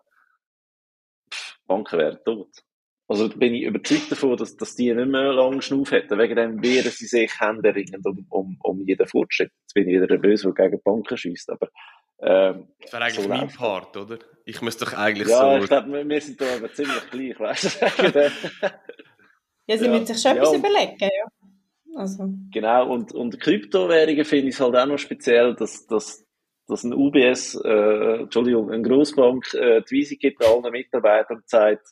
[1.32, 2.50] Pff, Banken wären tot.
[3.08, 6.20] Also bin ich überzeugt davon, dass, dass die nicht mehr lange Schnuff hätten.
[6.20, 9.52] Wegen dem wehren sie sich händeringend um, um, um jeden Fortschritt.
[9.62, 11.50] Jetzt bin ich wieder nervös, der gegen Banken schießt.
[11.50, 11.70] Aber,
[12.20, 14.20] ähm, das wäre eigentlich so mein Part, oder?
[14.46, 15.44] Ich müsste doch eigentlich ja, so...
[15.44, 17.86] Ja, ich glaube, wir sind da aber ziemlich gleich, weißt du?
[19.66, 19.92] ja, sie ja.
[19.92, 20.44] müssen sich schon ja.
[20.44, 21.39] etwas überlegen, ja.
[21.96, 22.30] Also.
[22.52, 26.26] Genau, und, und Kryptowährungen finde ich es halt auch noch speziell, dass, dass,
[26.68, 31.88] dass ein UBS, äh, Entschuldigung, eine Grossbank äh, die Weisung gibt allen Mitarbeitern und sagt,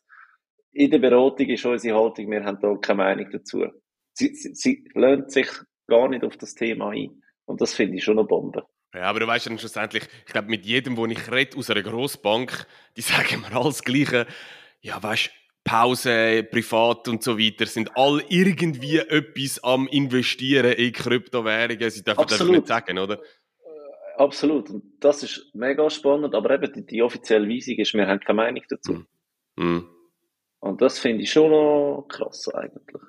[0.71, 3.65] in der Beratung ist unsere Haltung, wir haben da keine Meinung dazu.
[4.13, 5.47] Sie, sie, sie lernt sich
[5.87, 7.21] gar nicht auf das Thema ein.
[7.45, 8.65] Und das finde ich schon eine Bombe.
[8.93, 11.83] Ja, aber du weißt dann schlussendlich, ich glaube, mit jedem, wo ich rede aus einer
[11.83, 14.27] Grossbank, die sagen mir alles Gleiche.
[14.81, 15.31] Ja, weißt
[15.67, 21.89] Pause, privat und so weiter, sind alle irgendwie etwas am Investieren in Kryptowährungen.
[21.89, 22.41] Sie dürfen Absolut.
[22.41, 23.15] das nicht sagen, oder?
[23.15, 24.69] Äh, absolut.
[24.69, 28.37] Und das ist mega spannend, aber eben die, die offizielle Weisung ist, wir haben keine
[28.37, 29.03] Meinung dazu.
[29.57, 29.79] Mm.
[30.59, 33.01] Und das finde ich schon noch krass eigentlich.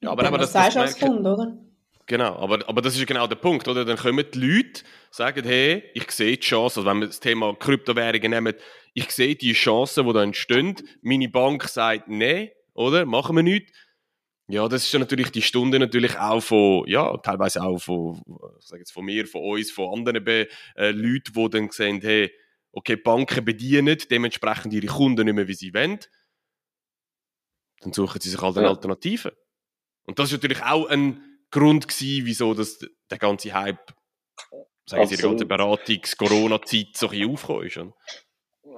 [0.00, 1.58] Ja, aber, aber das, das sagst du als Kunde, oder?
[2.06, 3.84] Genau, aber, aber das ist genau der Punkt, oder?
[3.84, 7.54] Dann kommen die Leute, sagen, hey, ich sehe die Chance, also wenn wir das Thema
[7.54, 8.54] Kryptowährungen nehmen,
[8.94, 10.76] ich sehe die Chancen, die da entstehen.
[11.02, 13.06] Meine Bank sagt, nein, oder?
[13.06, 13.72] Machen wir nichts.
[14.50, 18.22] Ja, das ist ja natürlich die Stunde natürlich auch von, ja, teilweise auch von,
[18.58, 22.00] ich sage jetzt von mir, von uns, von anderen Be äh, Leuten, die dann sehen,
[22.00, 22.32] hey,
[22.72, 25.98] okay, Banken bedienen dementsprechend ihre Kunden nicht mehr, wie sie wollen.
[27.80, 28.72] Dann suchen sie sich halt eine ja.
[28.72, 29.36] Alternative.
[30.04, 32.78] Und das ist natürlich auch ein Grund gewesen, wieso das,
[33.10, 33.94] der ganze Hype,
[34.86, 38.27] sagen Sie, die ganze Beratungs-Corona-Zeit so ein bisschen aufgekommen ist.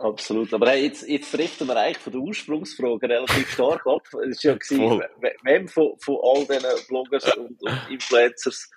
[0.00, 0.54] Absolut.
[0.54, 4.02] Aber hey, jetzt, jetzt berichten wir eigentlich von der Ursprungsfrage relativ stark ab.
[4.30, 5.02] Es war ja, gewesen,
[5.42, 8.70] wem von, von all diesen Bloggers und, und Influencers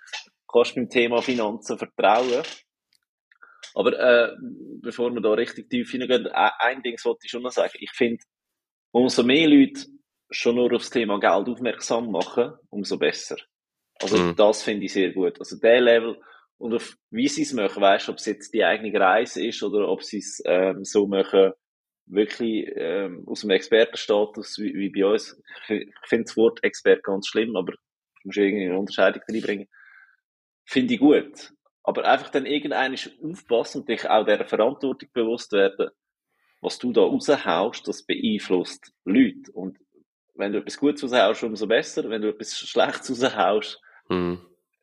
[0.51, 2.43] kannst du beim Thema Finanzen vertrauen?
[3.75, 4.35] Aber äh,
[4.81, 7.73] bevor wir da richtig tief hineingehen, ein Ding wollte ich schon noch sagen.
[7.79, 8.23] Ich finde,
[8.91, 9.85] umso mehr Leute
[10.29, 13.37] schon nur aufs Thema Geld aufmerksam machen, umso besser.
[14.01, 14.35] Also mhm.
[14.35, 15.39] das finde ich sehr gut.
[15.39, 16.21] Also der Level,
[16.57, 19.87] und auf wie sie es machen, weißt ob es jetzt die eigene Reise ist oder
[19.89, 21.53] ob sie es ähm, so machen,
[22.05, 25.41] wirklich ähm, aus dem Expertenstatus wie, wie bei uns.
[25.67, 29.67] Ich, finde das Wort Expert ganz schlimm, aber ich muss irgendwie eine Unterscheidung reinbringen.
[30.65, 31.53] finde ich gut.
[31.83, 35.89] Aber einfach dann irgendein aufpassen und dich auch dieser Verantwortung bewusst werden,
[36.61, 39.51] was du da raushaust, das beeinflusst Leute.
[39.51, 39.77] Und
[40.35, 42.09] wenn du etwas Gutes raushaust, umso besser.
[42.09, 44.39] Wenn du etwas Schlechtes raushaust, mhm.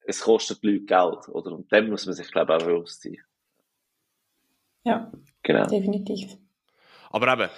[0.06, 1.28] Es kostet die Leute Geld.
[1.28, 1.52] Oder?
[1.52, 3.18] Und dem muss man sich, glaube ich, auch bewusst sein.
[4.84, 5.66] Ja, genau.
[5.66, 6.36] definitiv.
[7.10, 7.50] Aber eben,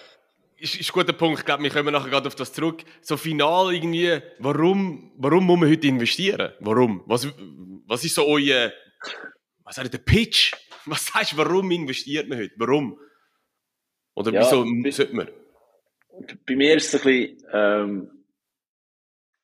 [0.56, 1.40] ist, ist ein guter Punkt.
[1.40, 2.84] Ich glaube, wir kommen nachher gerade auf das zurück.
[3.00, 6.52] So final irgendwie, warum, warum muss man heute investieren?
[6.60, 7.02] Warum?
[7.06, 7.28] Was,
[7.86, 8.72] was ist so euer,
[9.64, 10.52] was sagt der Pitch?
[10.86, 12.54] Was sagst du, warum investiert man heute?
[12.56, 12.98] Warum?
[14.14, 15.28] Oder ja, wieso bei, sollte man?
[16.46, 18.21] Bei mir ist es ein bisschen, ähm,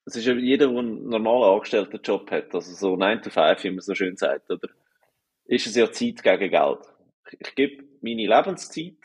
[0.09, 3.71] es ist ja jeder, der einen normalen Angestelltenjob hat, also so 9 to 5, wie
[3.71, 4.69] man so schön sagt, oder?
[5.45, 6.79] Ist es ja Zeit gegen Geld.
[7.31, 8.97] Ich, ich gebe meine Lebenszeit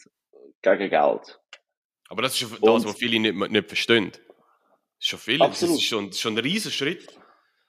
[0.62, 1.40] gegen Geld.
[2.10, 4.12] Aber das ist das, was viele nicht, nicht verstehen.
[4.12, 4.22] Das
[5.00, 5.38] ist schon viel.
[5.40, 7.20] Das ist schon, das ist schon ein riesiger Schritt.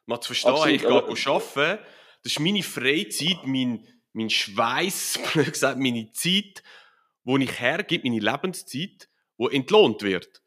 [0.06, 0.74] Man zu verstehen, Absolut.
[0.74, 0.82] ich
[1.24, 1.84] gehe arbeiten,
[2.22, 6.62] das ist meine Freizeit, mein, mein Schweiß, gesagt, meine Zeit,
[7.24, 10.43] wo ich hergebe, meine Lebenszeit, die entlohnt wird.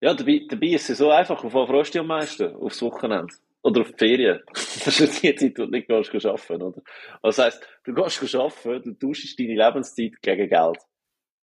[0.00, 1.42] Ja, dabei, dabei ist es so einfach.
[1.42, 2.54] Auf was freust du am meisten?
[2.54, 3.34] Aufs Wochenende.
[3.62, 4.40] Oder auf die Ferien.
[4.84, 6.82] Das ist die Zeit, wo du nicht gehst, arbeiten oder?
[7.22, 10.78] Also, das heisst, du gehst arbeiten, du tauschst deine Lebenszeit gegen Geld.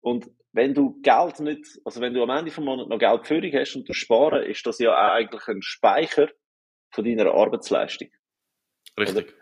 [0.02, 3.42] Und wenn du Geld nicht, also wenn du am Ende vom Monat noch Geld für
[3.42, 6.30] dich hast und du sparen, ist das ja eigentlich ein Speicher
[6.90, 8.10] von deiner Arbeitsleistung.
[8.98, 9.28] Richtig.
[9.28, 9.34] Oder?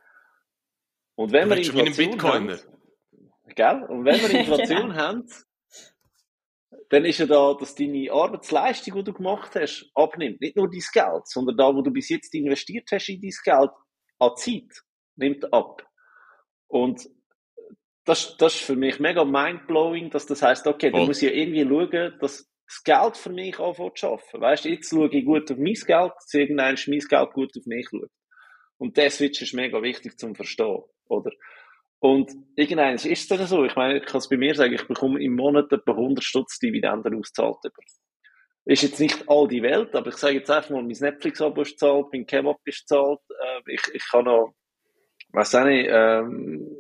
[1.16, 2.60] Und wenn wir Inflation haben,
[3.56, 3.84] gell?
[3.88, 4.96] Und wenn wir Inflation genau.
[4.96, 5.26] haben,
[6.96, 10.40] dann ist ja da, dass deine Arbeitsleistung, die du gemacht hast, abnimmt.
[10.40, 13.72] Nicht nur dein Geld, sondern da, wo du bis jetzt investiert hast in dein Geld,
[14.18, 14.82] an Zeit,
[15.18, 15.86] nimmt ab.
[16.68, 17.06] Und
[18.06, 21.00] das, das ist für mich mega mindblowing, dass das heißt, okay, oh.
[21.00, 24.42] da muss ich ja irgendwie schauen, dass das Geld für mich anfängt zu arbeiten.
[24.42, 27.66] Weißt du, jetzt schaue ich gut auf mein Geld, dass irgendein mein Geld gut auf
[27.66, 28.10] mich schaut.
[28.78, 31.32] Und der Switch ist mega wichtig zum Verstehen, oder?
[32.00, 33.66] Und irgendein ist es dann so.
[33.66, 36.60] Ich meine, ich kann es bei mir sagen, ich bekomme im Monat etwa 100 Stutz
[36.60, 37.58] Dividenden ausgezahlt.
[38.66, 41.72] Ist jetzt nicht all die Welt, aber ich sage jetzt einfach mal, mein Netflix-Abo ist
[41.72, 44.56] gezahlt, mein Kebab ist gezahlt, äh, ich, ich kann noch,
[45.34, 46.76] weiß auch nicht, ähm,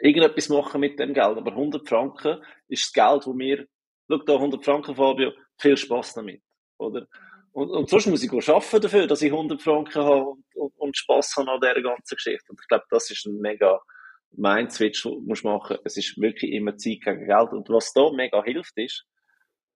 [0.00, 1.36] irgendetwas machen mit dem Geld.
[1.36, 3.66] Aber 100 Franken ist das Geld, wo mir,
[4.08, 6.42] schau da, 100 Franken, Fabio, viel Spaß damit,
[6.78, 7.06] oder?
[7.52, 10.96] Und, und sonst muss ich arbeiten dafür, dass ich 100 Franken habe und, und, und
[10.96, 12.44] Spass habe an dieser ganzen Geschichte.
[12.50, 13.80] Und ich glaube, das ist ein mega
[14.32, 17.52] Mind-Switch, den du machen Es ist wirklich immer Zeit gegen Geld.
[17.52, 19.04] Und was da mega hilft, ist,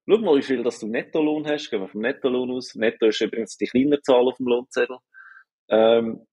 [0.08, 1.70] schau mal, wie viel dass du Nettolohn hast.
[1.70, 2.74] Gehen wir vom Nettolohn aus.
[2.74, 4.98] Netto ist übrigens die kleine Zahl auf dem Lohnzettel.
[5.68, 6.26] Ähm,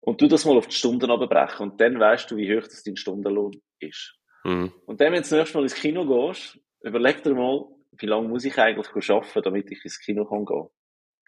[0.00, 2.82] und du das mal auf die Stunden abbrechen und dann weißt du, wie hoch das
[2.82, 4.14] dein Stundenlohn ist.
[4.44, 4.72] Mhm.
[4.86, 8.28] Und dann, wenn du das nächste Mal ins Kino gehst, überleg dir mal, wie lange
[8.28, 10.68] muss ich eigentlich arbeiten, damit ich ins Kino kann gehen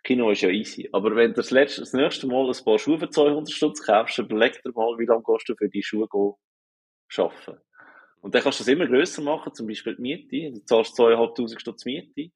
[0.03, 0.89] Kino ist ja easy.
[0.93, 4.19] Aber wenn du das, letzte, das nächste Mal ein paar Schuhe für 200 Stutz kaufst,
[4.19, 6.35] überleg dir mal, wie lange du für die Schuhe gehen,
[7.19, 7.61] arbeiten.
[8.23, 10.53] Und dann kannst du das immer grösser machen, zum Beispiel die Miete.
[10.53, 12.33] Du zahlst 2'500 Stutz Miete.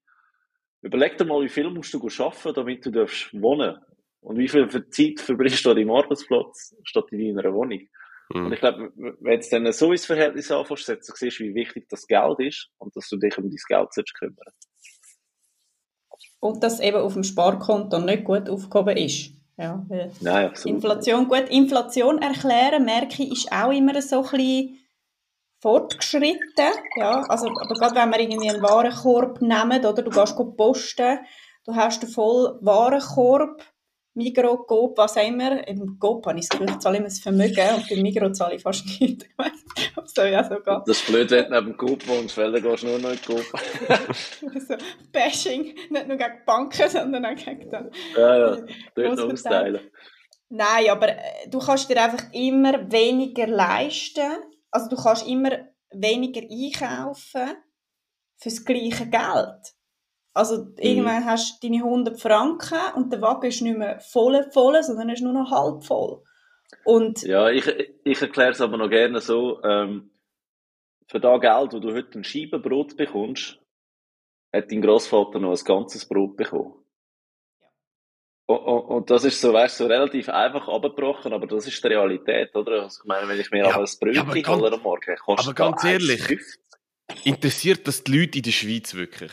[0.82, 3.78] Überleg dir mal, wie viel musst du arbeiten, damit du darfst wohnen
[4.20, 7.88] und wie viel Zeit verbringst du an deinem Arbeitsplatz statt in deiner Wohnung?
[8.30, 8.46] Mhm.
[8.46, 11.88] Und ich glaube, wenn du dann so ins Verhältnis anfängst, dann siehst du, wie wichtig
[11.88, 14.52] das Geld ist und dass du dich um dein Geld kümmern
[16.44, 19.30] Und dass eben auf dem Sparkonto nicht gut aufgehoben ist.
[19.56, 19.82] Ja,
[20.20, 20.76] Nein, absolut.
[20.76, 24.78] Inflation, gut, Inflation erklären, merke ich, ist auch immer so ein bisschen
[25.62, 26.74] fortgeschritten.
[26.96, 31.20] Ja, also, aber gerade wenn wir irgendwie einen Warenkorb nehmen, oder du gehst posten,
[31.64, 33.62] du hast einen voll Warenkorb,
[34.14, 35.66] Migro, Coop, was auch immer.
[35.66, 38.54] Im Coop habe ich das Gefühl, ich zahle immer das Vermögen und beim Migro zahle
[38.54, 39.26] ich fast nichts.
[39.76, 40.66] Ich ob es so ja so geht.
[40.66, 43.22] Das ist blöd, wenn du neben Coop wohnst, weil dann gehst du nur noch in
[43.22, 43.44] Coop.
[44.54, 44.74] also,
[45.12, 48.58] Bashing, nicht nur gegen Banken, sondern auch gegen den Ja, ja,
[48.94, 49.90] dort austeilen.
[50.48, 54.30] Nein, aber äh, du kannst dir einfach immer weniger leisten.
[54.70, 55.50] Also du kannst immer
[55.90, 57.56] weniger einkaufen
[58.36, 59.74] für das gleiche Geld.
[60.34, 61.26] Also irgendwann mhm.
[61.26, 65.22] hast du deine 100 Franken und der Wagen ist nicht mehr voll, voll sondern ist
[65.22, 66.22] nur noch halb voll.
[66.84, 67.66] Und ja, ich,
[68.02, 70.10] ich erkläre es aber noch gerne so, ähm,
[71.06, 73.60] für das Geld, wo du heute ein Scheibenbrot bekommst,
[74.52, 76.74] hat dein Großvater noch ein ganzes Brot bekommen.
[78.46, 81.88] Und, und, und, das ist so, weißt so relativ einfach abgebrochen, aber das ist die
[81.88, 82.82] Realität, oder?
[82.82, 85.46] Also, ich meine, wenn ich mir ja, aber ein Brötchen ja, hole am Morgen, kostet
[85.46, 86.38] Aber ganz ehrlich,
[87.24, 89.32] interessiert das die Leute in der Schweiz wirklich?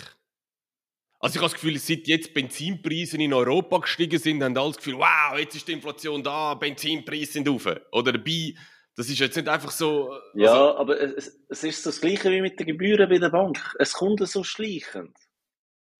[1.23, 4.77] Also ich habe das Gefühl, seit jetzt Benzinpreise in Europa gestiegen sind, haben alle das
[4.77, 7.67] Gefühl, wow, jetzt ist die Inflation da, Benzinpreise sind auf.
[7.91, 8.55] Oder dabei,
[8.95, 10.11] das ist jetzt nicht einfach so...
[10.11, 13.75] Also ja, aber es, es ist das Gleiche wie mit den Gebühren bei der Bank.
[13.77, 15.15] Es kommt so schleichend.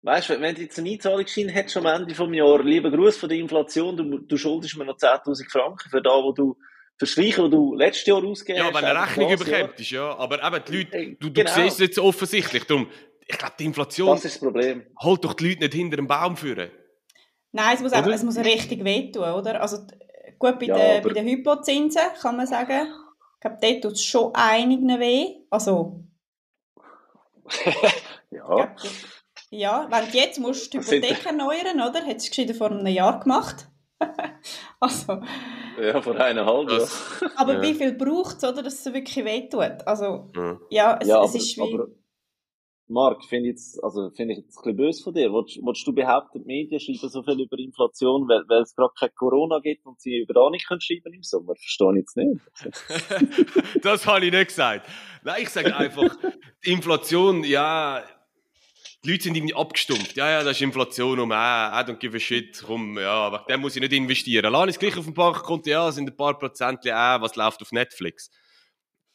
[0.04, 3.28] Weißt du, wenn du jetzt einen Einzahlungsschein hättest am Ende vom Jahr, lieber Gruß von
[3.28, 6.56] der Inflation, du, du schuldest mir noch 10.000 Franken für da, wo du
[6.98, 8.84] für Streichen, die du letztes Jahr ausgegeben Ja, wenn hast.
[8.84, 9.58] eine Rechnung das Jahr.
[9.60, 10.16] überkommst, ja.
[10.18, 11.50] Aber eben, die Leute, Äh, du, du genau.
[11.54, 12.64] siehst es jetzt offensichtlich.
[12.64, 12.88] Darum,
[13.32, 14.86] ich glaube, die Inflation Das ist das Problem.
[15.02, 16.70] holt doch die Leute nicht hinter dem Baum führen.
[17.52, 19.60] Nein, es muss, auch, es muss richtig wehtun, oder?
[19.60, 19.78] Also
[20.38, 22.88] gut, bei, Ja, den, aber- bei den Hypozinsen kann man sagen,
[23.34, 25.26] ich glaube, dort tut es schon einigen weh.
[25.50, 26.04] Also,
[28.30, 28.46] Ja.
[28.46, 28.70] glaub,
[29.50, 32.02] ja, wenn du jetzt musst die Hypothek erneuern, oder?
[32.04, 33.68] Hättest du gescheiter vor einem Jahr gemacht.
[34.80, 35.20] also,
[35.80, 36.88] ja, vor eineinhalb Jahren.
[37.36, 37.62] Aber Ja.
[37.62, 39.86] wie viel braucht es, oder, dass es wirklich wehtut?
[39.86, 40.58] Also, ja.
[40.70, 41.60] ja, es, Ja, es aber, ist wie...
[41.74, 41.86] aber
[42.92, 45.32] Marc, finde ich jetzt, also finde ich jetzt ein bisschen böse von dir.
[45.32, 48.92] Wolltest, wolltest du behaupten, die Medien schreiben so viel über Inflation, weil, weil es gerade
[48.98, 51.54] kein Corona gibt und sie über da nicht können schreiben im Sommer?
[51.56, 52.40] Verstehe ich jetzt nicht.
[53.82, 54.88] das habe ich nicht gesagt.
[55.24, 56.16] Nein, ich sage einfach,
[56.62, 58.04] Inflation, ja,
[59.04, 60.16] die Leute sind irgendwie abgestumpft.
[60.16, 63.44] Ja, ja, das ist Inflation um, ah, I don't give a shit, komm, ja, aber
[63.48, 64.52] dem muss ich nicht investieren.
[64.52, 67.72] Lass es gleich auf dem Bankkonto, ja, sind ein paar Prozent, ah, was läuft auf
[67.72, 68.30] Netflix.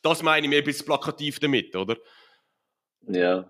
[0.01, 1.95] Das meine ich mir ein bisschen plakativ damit, oder?
[3.07, 3.47] Ja.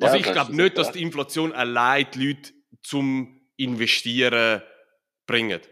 [0.00, 2.52] Also Ja, ich glaube nicht, dass die Inflation allein die Leute
[2.82, 4.62] zum Investieren
[5.26, 5.68] bringt.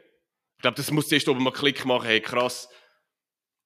[0.56, 2.68] Ich glaube, das muss zuerst oben mal Klick machen, hey krass,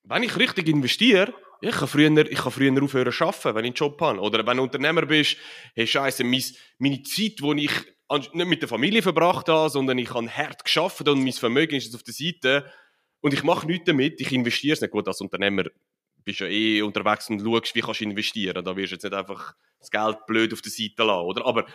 [0.04, 3.68] wenn ich richtig investiere, ich kann früher, ich kann früher aufhören zu arbeiten, wenn ich
[3.70, 4.20] einen Job habe.
[4.20, 5.36] Oder wenn du Unternehmer bist,
[5.74, 6.42] hey Scheiße, mein,
[6.78, 7.70] meine Zeit, die ich
[8.10, 11.84] nicht mit der Familie verbracht habe, sondern ich habe hart geschafft und mein Vermögen ist
[11.84, 12.70] jetzt auf der Seite
[13.20, 14.92] und ich mache nichts damit, ich investiere es nicht.
[14.92, 15.64] Gut, als Unternehmer
[16.26, 18.62] bist ja eh unterwegs und schaust, wie kannst du investieren.
[18.64, 21.46] Da wirst du jetzt nicht einfach das Geld blöd auf der Seite lassen, oder?
[21.46, 21.66] Aber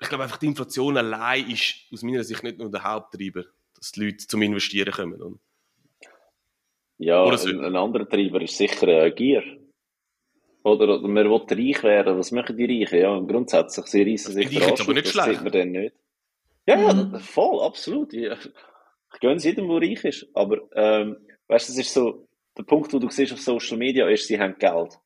[0.00, 3.44] ich glaube einfach, die Inflation allein ist aus meiner Sicht nicht nur der Haupttreiber,
[3.76, 5.20] dass die Leute zum Investieren kommen.
[5.20, 5.36] Oder?
[6.98, 7.48] Ja, Oder so.
[7.50, 9.42] ein, ein anderer Treiber ist sicher äh, Gier.
[10.62, 12.18] Oder, oder man will reich werden.
[12.18, 12.98] Was machen die Reichen?
[13.00, 15.28] Ja, grundsätzlich, sie reissen sich Die Reichen aber nicht das schlecht.
[15.30, 15.94] sieht man dann nicht.
[16.66, 17.12] Ja, ja, Mhm.
[17.12, 18.12] das- voll, absolut.
[18.12, 18.36] Ja.
[19.14, 20.26] Ich gönne es jedem, der reich ist.
[20.34, 21.16] Aber, ähm,
[21.48, 22.28] weißt du, das ist so,
[22.60, 24.98] der Punkt, wo du siehst auf Social Media, ist, sie haben Geld.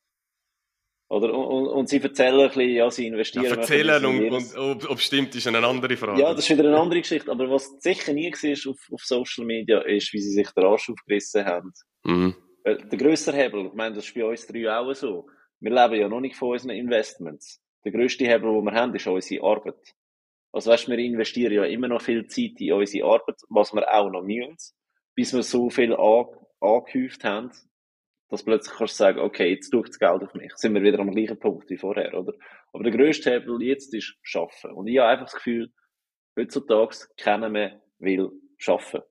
[1.07, 3.45] Oder, und, und, sie erzählen ein bisschen, ja, sie investieren.
[3.45, 6.19] Ja, erzählen und, und ob, ob stimmt, ist eine andere Frage.
[6.19, 7.31] Ja, das ist wieder eine andere Geschichte.
[7.31, 10.63] Aber was du sicher nie siehst auf, auf Social Media, ist, wie sie sich den
[10.63, 11.73] Arsch aufgerissen haben.
[12.03, 12.35] mhm.
[12.65, 15.27] Der grösste Hebel, ich meine, das ist bei uns drei auch so.
[15.59, 17.61] Wir leben ja noch nicht von unseren Investments.
[17.85, 19.93] Der grösste Hebel, den wir haben, ist unsere Arbeit.
[20.51, 24.09] Also weißt, wir investieren ja immer noch viel Zeit in unsere Arbeit, was wir auch
[24.09, 24.73] noch müssen,
[25.13, 26.25] bis wir so viel an,
[26.59, 27.51] angehäuft haben,
[28.29, 30.51] dass plötzlich kannst du sagen, okay, jetzt tut das Geld auf mich.
[30.55, 32.33] Sind wir wieder am gleichen Punkt wie vorher, oder?
[32.73, 34.71] Aber der grösste Hebel jetzt ist Schaffen.
[34.71, 35.71] Und ich habe einfach das Gefühl,
[36.37, 39.01] heutzutage keiner mehr will schaffen.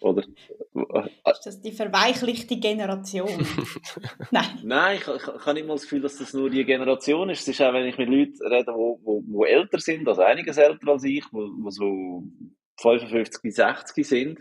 [0.00, 0.22] Oder?
[0.22, 3.28] Ist das die verweichlichte Generation?
[4.30, 4.58] Nein.
[4.62, 7.42] Nein, ich, ich, ich habe nicht mal das Gefühl, dass das nur die Generation ist.
[7.42, 10.56] Es ist auch, wenn ich mit Leuten rede, wo, wo, wo älter sind, also einiges
[10.56, 12.24] älter als ich, wo, wo so
[12.80, 14.40] 55 bis 60 sind,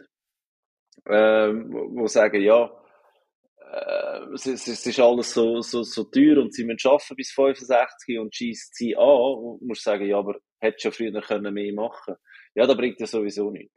[1.07, 2.71] ähm, wo, sagen, ja,
[3.71, 7.31] äh, es, ist- es ist alles so, so, so teuer und sie müssen arbeiten bis
[7.31, 11.73] 65 und schießt sie an, und musst sagen, ja, aber hättest schon früher können mehr
[11.73, 12.15] machen.
[12.55, 13.73] Ja, das bringt ja sowieso nichts.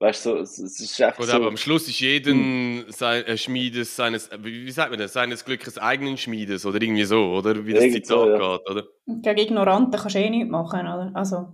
[0.00, 1.36] Weißt du, so, es, es ist einfach Gut, so.
[1.36, 5.44] aber am Schluss ist jeden sein, äh, Schmiedes seines, äh, wie sagt man das, seines
[5.44, 7.64] Glückes eigenen Schmiedes oder irgendwie so, oder?
[7.64, 8.56] Wie das Zitat so, ja.
[8.58, 8.84] geht, oder?
[9.06, 11.12] Gegen Ignoranten kannst du eh nichts machen, oder?
[11.14, 11.52] Also, da musst du auch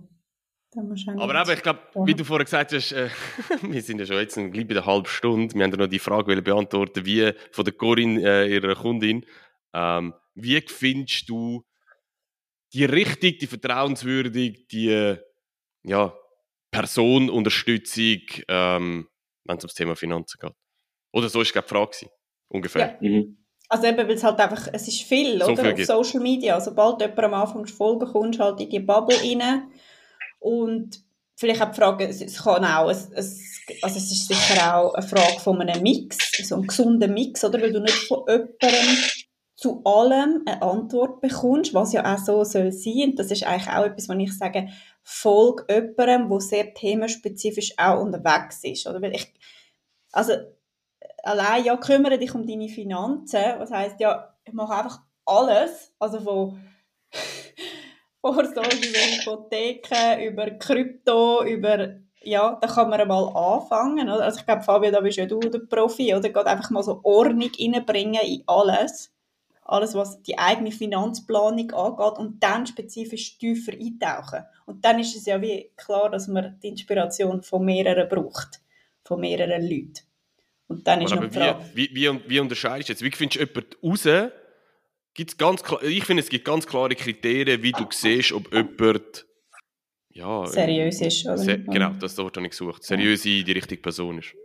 [0.73, 3.09] Aber eben, ich glaube, wie du vorher gesagt hast, äh,
[3.61, 5.53] wir sind ja schon jetzt gleich bei der halben Stunde.
[5.53, 9.25] Wir haben ja noch die Frage beantworten, wie von der Corinne, äh, ihrer Kundin.
[9.73, 11.65] Ähm, wie findest du
[12.73, 15.17] die richtig, die vertrauenswürdig, die äh,
[15.83, 16.13] ja,
[16.71, 19.09] Personenunterstützung, ähm,
[19.43, 20.53] wenn es ums Thema Finanzen geht?
[21.11, 22.09] Oder so ist glaube die Frage
[22.47, 22.97] ungefähr.
[23.01, 23.09] Ja.
[23.09, 23.37] Mhm.
[23.67, 25.63] Also eben, weil es halt einfach, es ist viel, So oder?
[25.63, 26.05] viel Auf.
[26.05, 26.59] Social Media.
[26.59, 29.71] Sobald jemand am Anfang folgen kommst du halt in die Bubble rein.
[30.41, 30.99] Und
[31.35, 33.39] vielleicht auch die Frage, es, kann auch, es, es,
[33.81, 37.61] also es ist sicher auch eine Frage von einem Mix, so einem gesunden Mix, oder?
[37.61, 38.97] Weil du nicht von jemandem
[39.55, 43.11] zu allem eine Antwort bekommst, was ja auch so soll sein.
[43.11, 44.69] Und das ist eigentlich auch etwas, was ich sage,
[45.03, 48.99] folg jemandem, der sehr themenspezifisch auch unterwegs ist, oder?
[48.99, 49.31] Weil ich,
[50.11, 50.33] also,
[51.23, 53.43] allein, ja, kümmere dich um deine Finanzen.
[53.59, 55.93] Was heisst, ja, ich mache einfach alles.
[55.99, 56.59] Also von
[58.21, 64.09] Vorsorge über Hypotheken, über Krypto, über, ja, da kann man mal anfangen.
[64.09, 64.23] Oder?
[64.23, 66.29] Also ich glaube, Fabio, da bist ja du der Profi, oder?
[66.29, 69.11] Geht einfach mal so Ordnung reinbringen in alles.
[69.63, 74.43] Alles, was die eigene Finanzplanung angeht und dann spezifisch tiefer eintauchen.
[74.65, 78.61] Und dann ist es ja wie klar, dass man die Inspiration von mehreren braucht.
[79.03, 80.01] Von mehreren Leuten.
[80.67, 81.65] Und dann ist Aber noch die Frage.
[81.73, 83.03] wie, wie, wie, wie unterscheidest du jetzt?
[83.03, 84.31] Wie findest du jemanden raus,
[85.13, 89.25] gibt's ganz klar, ich finde, es gibt ganz klare Kriterien, wie du siehst, ob jemand
[90.13, 91.25] ja, seriös ist.
[91.25, 91.37] Oder?
[91.37, 92.83] Se genau, das Wort habe ich gesucht.
[92.83, 93.43] Seriös ja.
[93.43, 94.35] die richtige Person ist.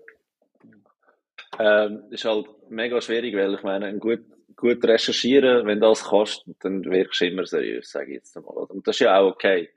[1.59, 4.21] Ähm, ist halt mega schwierig, weil ich meine, ein gut,
[4.57, 8.57] gut recherchieren, wenn du das kannst, dann wirkst du immer seriös, sage ich jetzt einmal.
[8.57, 9.71] Und das ist ja auch okay.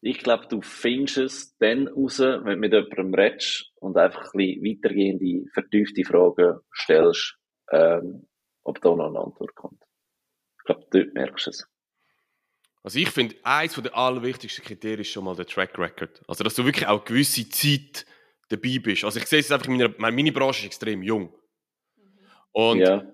[0.00, 4.38] Ich glaube, du findest es dann raus, wenn du mit jemandem redest und einfach ein
[4.38, 7.36] bisschen weitergehende, vertiefte Fragen stellst,
[7.70, 8.26] ähm,
[8.64, 9.82] ob da noch eine Antwort kommt.
[10.62, 11.68] Ich glaube, dort merkst du es.
[12.84, 16.22] Also ich finde, eines der allerwichtigsten Kriterien ist schon mal der Track Record.
[16.26, 18.06] Also, dass du wirklich auch gewisse Zeit
[18.48, 19.04] dabei bist.
[19.04, 21.32] Also ich sehe es einfach, in meiner, meine Branche ist extrem jung.
[22.52, 23.04] Und ja.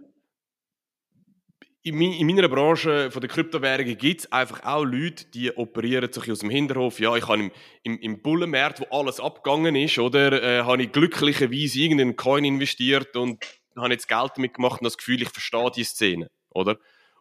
[1.83, 6.31] in, in, meiner Branche von der Kryptowährungen gibt es einfach auch Leute, die operieren sich
[6.31, 6.99] aus dem Hinterhof.
[6.99, 7.53] Ja, ich habe im,
[7.85, 13.17] im, im Bullenmarkt, wo alles abgegangen ist, oder, äh, habe ich glücklicherweise irgendeinen Coin investiert
[13.17, 13.45] und
[13.77, 16.79] habe jetzt Geld damit gemacht und das Gefühl, ich verstehe die Szene, oder?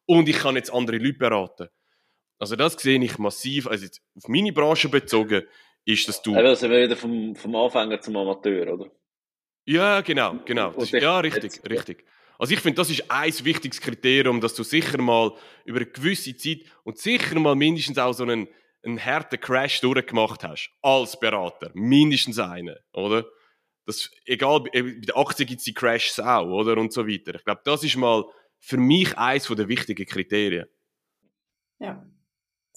[0.07, 1.67] Und ich kann jetzt andere Leute beraten.
[2.39, 5.43] Also das sehe ich massiv, also auf meine Branche bezogen,
[5.85, 6.35] ist, dass du...
[6.35, 8.91] Also sind wir wieder vom, vom Anfänger zum Amateur, oder?
[9.65, 10.71] Ja, genau, genau.
[10.71, 12.05] Ist, ja, richtig, richtig.
[12.39, 15.33] Also ich finde, das ist ein wichtiges Kriterium, dass du sicher mal
[15.65, 18.47] über eine gewisse Zeit und sicher mal mindestens auch so einen,
[18.83, 21.71] einen harten Crash durchgemacht hast, als Berater.
[21.73, 23.25] Mindestens einen, oder?
[23.85, 26.77] Das, egal, bei der Aktie gibt es die Crashs auch, oder?
[26.77, 27.35] Und so weiter.
[27.35, 28.25] Ich glaube, das ist mal
[28.59, 30.67] für mich eines der wichtigen Kriterien.
[31.79, 32.03] Ja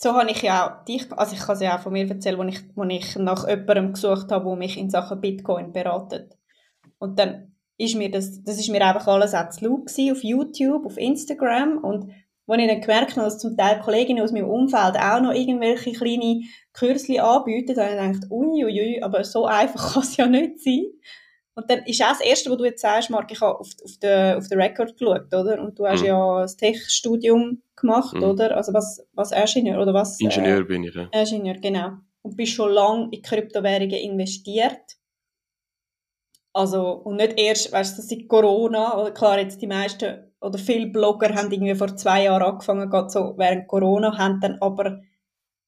[0.03, 2.39] so habe ich ja auch dich, also ich kann es ja auch von mir erzählen,
[2.39, 6.39] wo ich, ich nach jemandem gesucht habe, der mich in Sachen Bitcoin beratet.
[6.99, 10.87] Und dann ist mir das, das ist mir einfach alles auch zu laut auf YouTube,
[10.87, 12.11] auf Instagram und
[12.47, 15.93] wo ich dann gemerkt habe, dass zum Teil Kolleginnen aus meinem Umfeld auch noch irgendwelche
[15.93, 20.61] kleine Kürzli anbieten, dann habe ich gedacht, uiuiui, aber so einfach kann es ja nicht
[20.61, 20.87] sein.
[21.61, 23.97] Und dann ist auch das Erste, was du jetzt sagst, Marc, ich habe auf, auf
[23.99, 25.61] den auf den Record geschaut, oder?
[25.61, 26.07] Und du hast mhm.
[26.07, 28.23] ja das Tech-Studium gemacht, mhm.
[28.23, 28.57] oder?
[28.57, 30.19] Also was, was Ingenieur, oder was?
[30.21, 31.09] Ingenieur äh, bin ich, ja.
[31.13, 31.91] Ingenieur, genau.
[32.23, 34.97] Und bist schon lange in Kryptowährungen investiert.
[36.55, 40.87] Also, und nicht erst, weißt du, seit Corona, oder klar, jetzt die meisten, oder viele
[40.87, 45.03] Blogger haben irgendwie vor zwei Jahren angefangen, gerade so während Corona, haben dann aber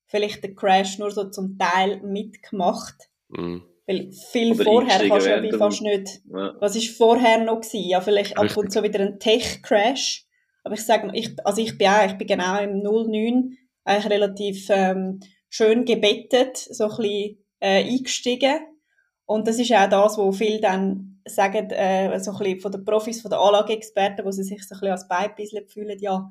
[0.06, 3.10] vielleicht den Crash nur so zum Teil mitgemacht.
[3.28, 3.62] Mhm.
[3.92, 6.20] Weil viel Oder vorher kannst du ja fast nicht.
[6.32, 6.54] Ja.
[6.60, 7.88] Was ist vorher noch gewesen?
[7.88, 10.26] Ja, vielleicht ab und zu wieder ein Tech-Crash.
[10.64, 14.66] Aber ich sage, ich, also ich bin auch, ich bin genau im 09 eigentlich relativ
[14.70, 18.60] ähm, schön gebettet, so ein bisschen äh, eingestiegen.
[19.26, 22.84] Und das ist auch das, wo viele dann sagen, äh, so ein bisschen von den
[22.84, 26.28] Profis, von den Anlageexperten, wo sie sich so ein bisschen als Beibisle fühlen, ja,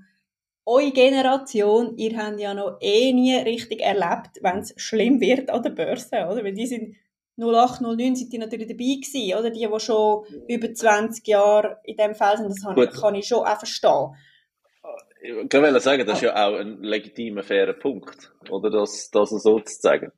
[0.65, 5.63] eure Generation, ihr habt ja noch eh nie richtig erlebt, wenn es schlimm wird an
[5.63, 6.43] der Börse, oder?
[6.43, 6.95] Weil die sind
[7.38, 9.50] 08, 09 sind die natürlich dabei gewesen, oder?
[9.50, 12.94] Die, die schon über 20 Jahre in dem Fall sind, das Gut.
[12.94, 14.15] kann ich schon auch verstehen.
[15.24, 18.70] Ich kann sagen, das ist ja auch ein legitimer, fairer Punkt, oder?
[18.70, 20.12] Das, das so zu sagen.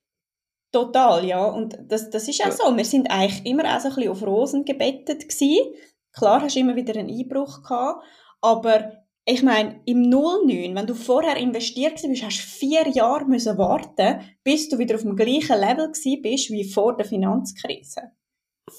[0.72, 1.46] Total, ja.
[1.46, 2.52] Und das, das ist auch ja.
[2.52, 2.76] so.
[2.76, 5.76] Wir sind eigentlich immer auch so ein bisschen auf Rosen gebettet gewesen.
[6.14, 8.04] Klar hast du immer wieder einen Einbruch gehabt,
[8.42, 13.58] aber ich meine, im 09, wenn du vorher investiert bist, hast du vier Jahre müssen
[13.58, 18.12] warten, bis du wieder auf dem gleichen Level bist wie vor der Finanzkrise.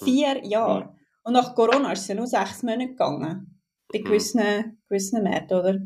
[0.02, 0.50] Vier mhm.
[0.50, 0.96] Jahre.
[1.22, 3.62] Und nach Corona ist es ja nur sechs Monate gegangen.
[3.90, 4.04] Bei mhm.
[4.04, 5.78] gewissen, gewissen Märkten, oder?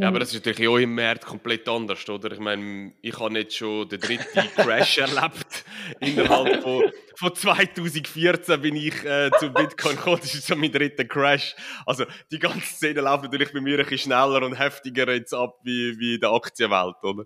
[0.00, 2.32] Ja, aber das ist natürlich auch im März komplett anders, oder?
[2.32, 5.64] Ich meine, ich habe nicht schon den dritten Crash erlebt.
[6.00, 6.84] Innerhalb von,
[7.16, 10.18] von 2014 bin ich äh, zu Bitcoin gekommen.
[10.20, 11.54] Das ist so mein dritter Crash.
[11.84, 15.58] Also, die ganze Szene läuft natürlich bei mir ein bisschen schneller und heftiger jetzt ab
[15.62, 17.24] wie, wie in der Aktienwelt, oder?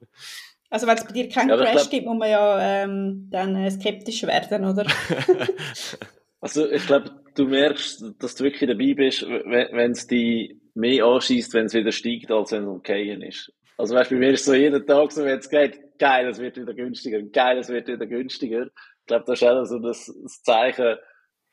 [0.68, 1.90] Also, wenn es bei dir keinen ja, Crash glaub...
[1.90, 4.86] gibt, muss man ja ähm, dann äh, skeptisch werden, oder?
[6.40, 11.54] also, ich glaube, du merkst, dass du wirklich dabei bist, wenn es die mehr anschießt,
[11.54, 13.52] wenn es wieder steigt, als wenn es okay ist.
[13.78, 16.56] Also weißt, bei mir ist so jeden Tag so, wenn es geht, geil, es wird
[16.56, 18.66] wieder günstiger, geil, es wird wieder günstiger.
[18.66, 20.96] Ich glaube, das ist auch so das, das Zeichen,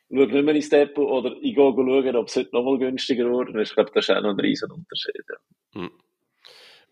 [0.09, 3.49] schau nicht mehr ins Depot oder ich gehe schauen, ob es heute nochmal günstiger wird.
[3.55, 5.23] Ich glaube, das ist auch noch ein riesen Unterschied.
[5.29, 5.81] Ja.
[5.81, 5.91] Hm.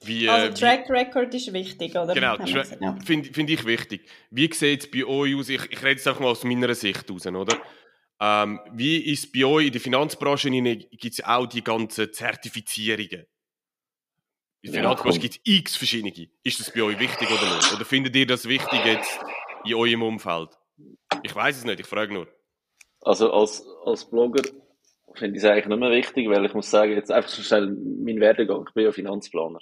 [0.03, 2.13] Wie, also äh, Track Record ist wichtig, oder?
[2.13, 2.97] Genau, ja.
[3.05, 4.01] finde find ich wichtig.
[4.31, 5.49] Wie sieht es bei euch aus?
[5.49, 7.55] Ich, ich rede jetzt einfach mal aus meiner Sicht aus, oder?
[8.23, 13.25] Ähm, wie ist bei euch in der Finanzbranche gibt es auch die ganzen Zertifizierungen?
[14.61, 16.29] In der Finanzbranche gibt es x verschiedene.
[16.43, 17.73] Ist das bei euch wichtig oder nicht?
[17.73, 19.19] Oder findet ihr das wichtig jetzt
[19.65, 20.49] in eurem Umfeld?
[21.23, 22.27] Ich weiß es nicht, ich frage nur.
[23.01, 24.43] Also als, als Blogger
[25.15, 27.75] finde ich es eigentlich nicht mehr wichtig, weil ich muss sagen, jetzt einfach so schnell
[27.75, 29.61] mein Werdegang, ich bin ja Finanzplaner.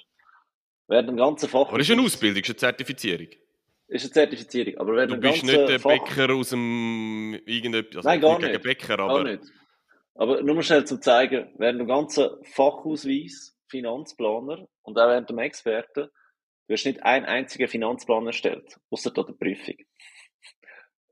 [0.86, 1.68] Während dem ganzen Fach...
[1.68, 3.28] Aber das ist eine Ausbildung, ist eine Zertifizierung?
[3.90, 4.78] Ist eine Zertifizierung.
[4.78, 5.90] Aber wenn du bist nicht der Fach...
[5.90, 8.62] Bäcker aus dem irgendetwas, also Nein, gar nicht.
[8.62, 9.24] Bäcker, aber...
[9.24, 9.44] Gar nicht.
[10.14, 15.38] Aber nur mal schnell zu zeigen, während dem ganzen Fachausweis Finanzplaner und auch während dem
[15.38, 16.08] Experten,
[16.66, 19.76] du hast nicht einen einzigen Finanzplan erstellt, außer der Prüfung.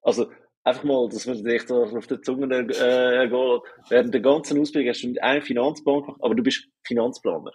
[0.02, 0.30] Also,
[0.62, 3.62] einfach mal, dass man sich da auf der Zunge äh, geht.
[3.88, 7.52] Während der ganzen Ausbildung hast du nicht einen Finanzplan gemacht, aber du bist Finanzplaner.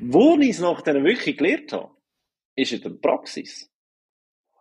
[0.00, 1.94] Wo ich es nachher wirklich gelernt habe,
[2.56, 3.70] ist in der Praxis.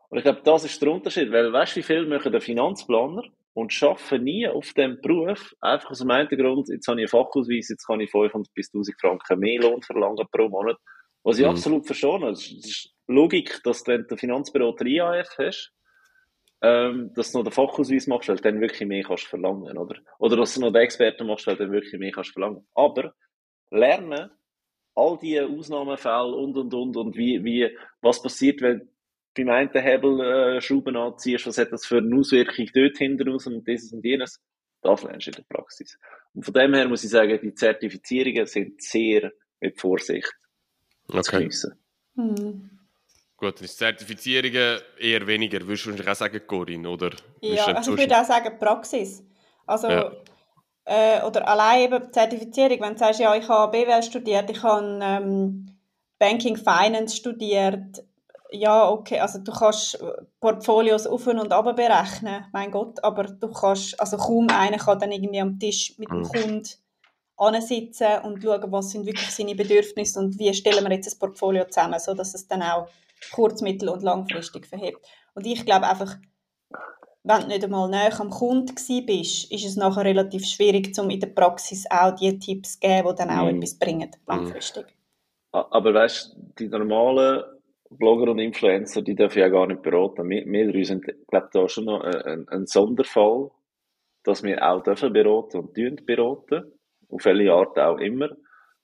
[0.10, 3.24] Und ich glaube, das ist der Unterschied, weil weißt du, wie viel machen der Finanzplaner
[3.53, 7.24] und arbeiten nie auf dem Beruf, einfach aus dem einen Grund, jetzt habe ich einen
[7.26, 10.78] Fachausweis, jetzt kann ich 500 bis 1000 Franken mehr Lohn verlangen pro Monat.
[11.24, 11.51] Was ich mhm.
[11.51, 15.74] absolut verstehe, das ist Logik, dass du den Finanzberater IAF hast,
[16.62, 19.99] ähm, dass du noch den Fachausweis machst, weil du dann wirklich mehr kannst verlangen, oder?
[20.18, 22.66] Oder dass du noch den Experten machst, weil du dann wirklich mehr kannst verlangen.
[22.74, 23.14] Aber
[23.72, 24.32] lernen,
[24.95, 28.89] all diese Ausnahmefälle und, und, und, und wie, wie, was passiert, wenn
[29.36, 33.47] beim einen Hebel äh, Schrauben anziehst, was hat das für eine Auswirkung dort hinten raus
[33.47, 34.39] und dieses und jenes,
[34.82, 35.97] das lernst du in der Praxis.
[36.34, 40.32] Und von dem her muss ich sagen, die Zertifizierungen sind sehr mit Vorsicht
[41.07, 41.21] okay.
[41.21, 41.73] zu geniessen.
[42.15, 42.69] Hm.
[43.38, 47.11] Gut, dann ist Zertifizierungen eher weniger, würdest du wahrscheinlich auch sagen, Corinne, oder?
[47.41, 49.23] Ja, also ich würde auch sagen Praxis.
[49.65, 50.11] Also, ja.
[50.86, 54.99] äh, oder allein eben Zertifizierung, wenn du sagst, ja, ich habe BWL studiert, ich habe
[55.01, 55.80] ähm,
[56.17, 58.03] Banking Finance studiert,
[58.51, 60.03] ja, okay, also du kannst
[60.39, 65.11] Portfolios auf und ab berechnen, mein Gott, aber du kannst, also kaum einer kann dann
[65.11, 66.23] irgendwie am Tisch mit dem.
[66.23, 66.63] Kunden
[67.39, 71.65] ansitzen und schauen, was sind wirklich seine Bedürfnisse und wie stellen wir jetzt ein Portfolio
[71.65, 72.87] zusammen, sodass es dann auch
[73.31, 74.99] kurz-, mittel- und langfristig verhebt.
[75.33, 76.17] Und ich glaube einfach,
[77.23, 78.75] wenn du nicht einmal näher am Kunden
[79.05, 83.09] bist, ist es nachher relativ schwierig, um in der Praxis auch die Tipps zu geben,
[83.09, 83.55] die dann auch mm.
[83.55, 84.85] etwas bringen, langfristig.
[85.51, 87.43] Aber weißt du, die normalen
[87.89, 90.29] Blogger und Influencer, die dürfen ja gar nicht beraten.
[90.29, 93.49] Wir, wir drei sind, glaube ich, da schon noch ein, ein, Sonderfall,
[94.23, 96.71] dass wir auch dürfen beraten und beraten.
[97.09, 98.29] Auf welche Art auch immer.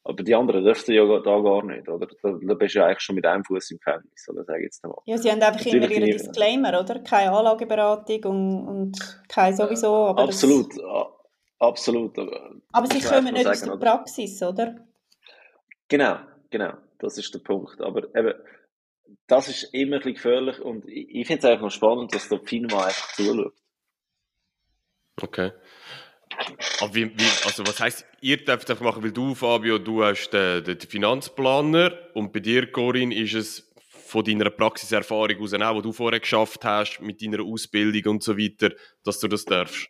[0.04, 2.08] Aber die anderen dürfen ja da gar nicht, oder?
[2.22, 4.44] Da, da bist du ja eigentlich schon mit einem Fuß im Gefängnis, oder?
[4.44, 4.96] Sag jetzt mal.
[5.06, 7.00] Ja, sie haben einfach Natürlich immer ihre Disclaimer, oder?
[7.00, 9.88] Keine Anlageberatung und, und keine sowieso.
[9.88, 10.84] Aber absolut, das...
[11.60, 12.18] absolut.
[12.72, 14.76] Aber sie kommen nicht sagen, aus der Praxis, oder?
[15.88, 16.18] Genau,
[16.52, 16.74] genau.
[17.00, 17.82] Das ist der Punkt.
[17.82, 18.34] Aber eben,
[19.28, 22.30] das ist immer ein bisschen gefährlich und ich, ich finde es einfach noch spannend, dass
[22.30, 23.54] der FINMA einfach zuschaut.
[25.22, 25.52] Okay.
[26.82, 30.32] Aber wie, wie, also was heisst, ihr dürft einfach machen, weil du, Fabio, du hast
[30.32, 33.72] den, den Finanzplaner und bei dir, Corinne, ist es
[34.06, 38.38] von deiner Praxiserfahrung aus auch, die du vorher geschafft hast, mit deiner Ausbildung und so
[38.38, 38.72] weiter,
[39.04, 39.88] dass du das darfst?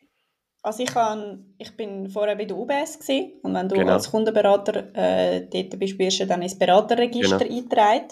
[0.62, 3.94] Also ich, kann, ich bin vorher bei der UBS gewesen, und wenn du genau.
[3.94, 7.56] als Kundenberater äh, dort bist, wirst du dann ins Beraterregister genau.
[7.56, 8.08] eingetragen.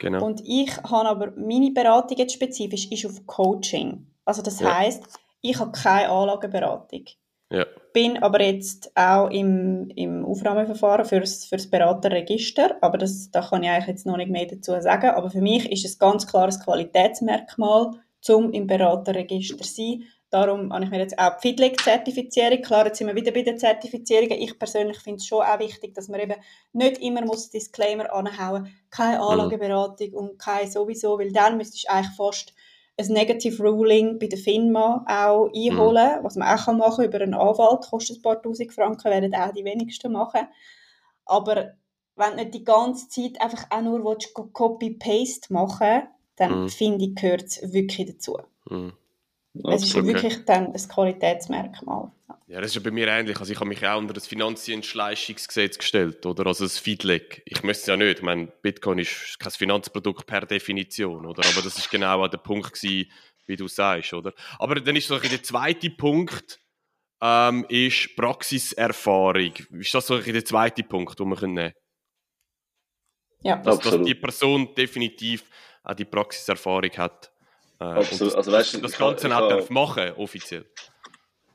[0.00, 0.24] Genau.
[0.24, 4.06] Und ich habe aber, meine Beratung jetzt spezifisch ist auf Coaching.
[4.24, 4.78] Also das ja.
[4.78, 5.04] heisst,
[5.40, 7.04] ich habe keine Anlageberatung.
[7.50, 7.64] Ja.
[7.94, 13.70] Bin aber jetzt auch im, im Aufnahmeverfahren fürs, fürs Beraterregister, aber das, da kann ich
[13.70, 15.10] eigentlich jetzt noch nicht mehr dazu sagen.
[15.10, 20.02] Aber für mich ist es ganz klares Qualitätsmerkmal, zum im Beraterregister zu sein.
[20.30, 23.58] Darum habe ich mir jetzt auch die FIDLEG-Zertifizierung, klar, jetzt sind wir wieder bei den
[23.58, 24.38] Zertifizierungen.
[24.38, 26.34] Ich persönlich finde es schon auch wichtig, dass man eben
[26.72, 29.22] nicht immer muss Disclaimer anhauen keine mhm.
[29.22, 32.52] Anlageberatung und kein sowieso, weil dann müsstest du eigentlich fast
[32.98, 36.24] ein Negative Ruling bei der FINMA auch einholen, mhm.
[36.24, 39.52] was man auch machen kann über einen Anwalt, kostet ein paar tausend Franken, werden auch
[39.52, 40.48] die wenigsten machen.
[41.24, 41.74] Aber
[42.16, 44.18] wenn du nicht die ganze Zeit einfach auch nur
[44.52, 46.08] Copy-Paste machen
[46.38, 46.68] dann mhm.
[46.68, 48.38] finde ich, gehört es wirklich dazu.
[48.68, 48.92] Mhm.
[49.64, 50.06] Es ist okay.
[50.06, 52.10] wirklich dann ein Qualitätsmerkmal.
[52.46, 53.38] Ja, das ist ja bei mir ähnlich.
[53.38, 56.46] Also ich habe mich auch unter das Finanzdienstleistungsgesetz gestellt, oder?
[56.46, 57.42] Also das FIDLEG.
[57.44, 58.18] Ich möchte es ja nicht.
[58.18, 61.46] Ich meine, Bitcoin ist kein Finanzprodukt per Definition, oder?
[61.46, 63.10] Aber das ist genau der Punkt gewesen,
[63.46, 64.32] wie du sagst, oder?
[64.58, 66.58] Aber dann ist so der zweite Punkt,
[67.20, 69.52] ähm, ist Praxiserfahrung.
[69.72, 71.72] Ist das so der zweite Punkt, den wir nehmen können?
[73.42, 75.44] Ja, dass, dass die Person definitiv
[75.82, 77.30] auch die Praxiserfahrung hat.
[77.80, 78.32] Äh, Absolut.
[78.32, 80.66] Das, also, weißt, das Ganze auch darf machen, offiziell.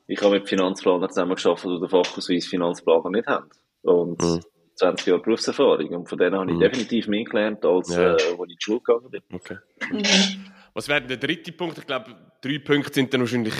[0.08, 3.50] Ich habe mit Finanzplanern zusammengearbeitet, die den Fachausweis Finanzplaner nicht haben.
[3.82, 4.42] Und mhm.
[4.76, 5.90] 20 Jahre Berufserfahrung.
[5.90, 6.62] Und von denen habe ich mhm.
[6.62, 8.02] definitiv mehr gelernt, als ja.
[8.02, 9.22] äh, als ich in die Schule gegangen bin.
[9.32, 9.58] Okay.
[9.92, 10.52] Mhm.
[10.74, 11.78] Was wäre der dritte Punkt?
[11.78, 13.54] Ich glaube, drei Punkte sind dann wahrscheinlich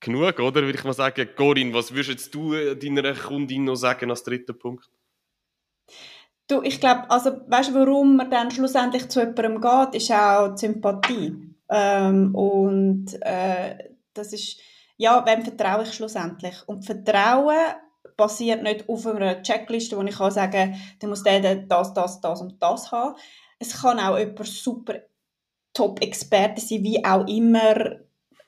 [0.00, 0.62] genug, oder?
[0.62, 1.28] Würde ich mal sagen.
[1.36, 4.88] Corinne, was würdest du deiner Kundin noch sagen als dritten Punkt?
[6.48, 10.48] Du, ich glaube, also, weißt du, warum man dann schlussendlich zu jemandem geht, ist auch
[10.54, 11.51] die Sympathie.
[11.72, 13.78] Ähm, und äh,
[14.12, 14.60] das ist,
[14.98, 16.56] ja, wem vertraue ich schlussendlich?
[16.66, 17.56] Und Vertrauen
[18.16, 22.40] basiert nicht auf einer Checkliste, wo ich kann sagen kann, muss der das, das, das
[22.42, 23.16] und das haben.
[23.58, 24.94] Es kann auch jemand super
[25.72, 27.96] Top-Experte sein, wie auch immer.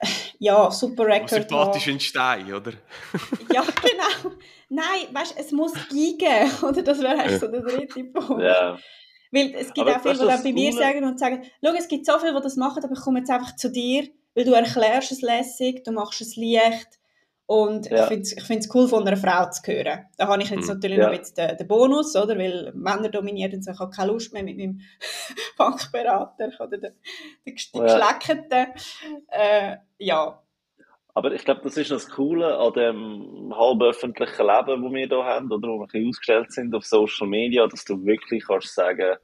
[0.38, 2.72] ja, super Record Sympathisch in Stein, oder?
[3.52, 4.36] ja, genau.
[4.68, 6.82] Nein, weißt du, es muss gehen, oder?
[6.82, 8.42] Das wäre so der dritte Punkt.
[8.42, 8.76] Ja.
[9.34, 11.88] Weil es gibt Aber auch viele, die dann bei mir sagen und sagen, schau, es
[11.88, 14.52] gibt so viele, die das machen, aber ich komme jetzt einfach zu dir, weil du
[14.52, 16.88] erklärst es lässig, du machst es leicht
[17.46, 18.02] und Ja.
[18.04, 20.06] ich finde es ich find's cool, von einer Frau zu hören.
[20.16, 20.74] Da habe ich jetzt Mhm.
[20.74, 21.10] natürlich Ja.
[21.10, 22.38] noch bisschen den, den Bonus, oder?
[22.38, 24.80] weil Männer dominieren und so, ich habe keine Lust mehr mit meinem
[25.58, 26.92] Bankberater oder den,
[27.46, 27.82] den Gest- Ja.
[27.82, 28.66] Geschleckten.
[29.28, 30.40] Äh, ja,
[31.16, 35.24] Aber ich glaube, das ist das Coole an dem halb öffentlichen Leben, das wir hier
[35.24, 38.74] haben, oder wo wir ein bisschen ausgestellt sind auf Social Media, dass du wirklich kannst
[38.74, 39.16] sagen,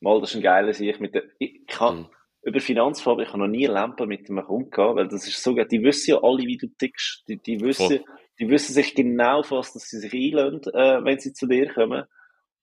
[0.00, 2.06] mal, das ist ein geiler Sieg mit der, ich, ich kann, Mhm.
[2.42, 5.54] über Finanzfarbe, ich habe noch nie Lampen mit einem Kunden gehabt, weil das ist so
[5.54, 5.66] geil.
[5.70, 7.24] Die wissen ja alle, wie du tickst.
[7.28, 8.04] Die, die wissen, Voll.
[8.38, 12.04] die wissen sich genau was, dass sie sich einlösen, äh, wenn sie zu dir kommen.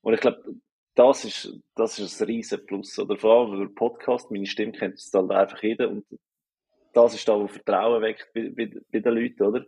[0.02, 0.44] Und ich glaube,
[0.96, 3.00] das ist, das ist ein riesen Plus.
[3.00, 5.90] Oder vor allem über Podcast, meine Stimme kennt es halt einfach jeder.
[5.90, 6.06] Und
[6.94, 9.66] das ist da, wo Vertrauen weckt bei, bei, bei den Leuten, oder?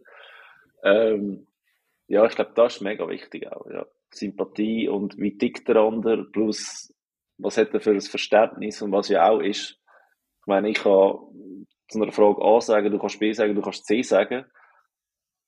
[0.83, 1.47] Ähm,
[2.07, 3.85] ja, ich glaube, das ist mega wichtig auch, ja.
[4.11, 6.93] Sympathie und wie tickt der andere, plus
[7.37, 9.79] was hat er für ein Verständnis und was ja auch ist.
[10.41, 11.17] Ich meine, ich kann
[11.87, 14.45] zu einer Frage A sagen, du kannst B sagen, du kannst C sagen.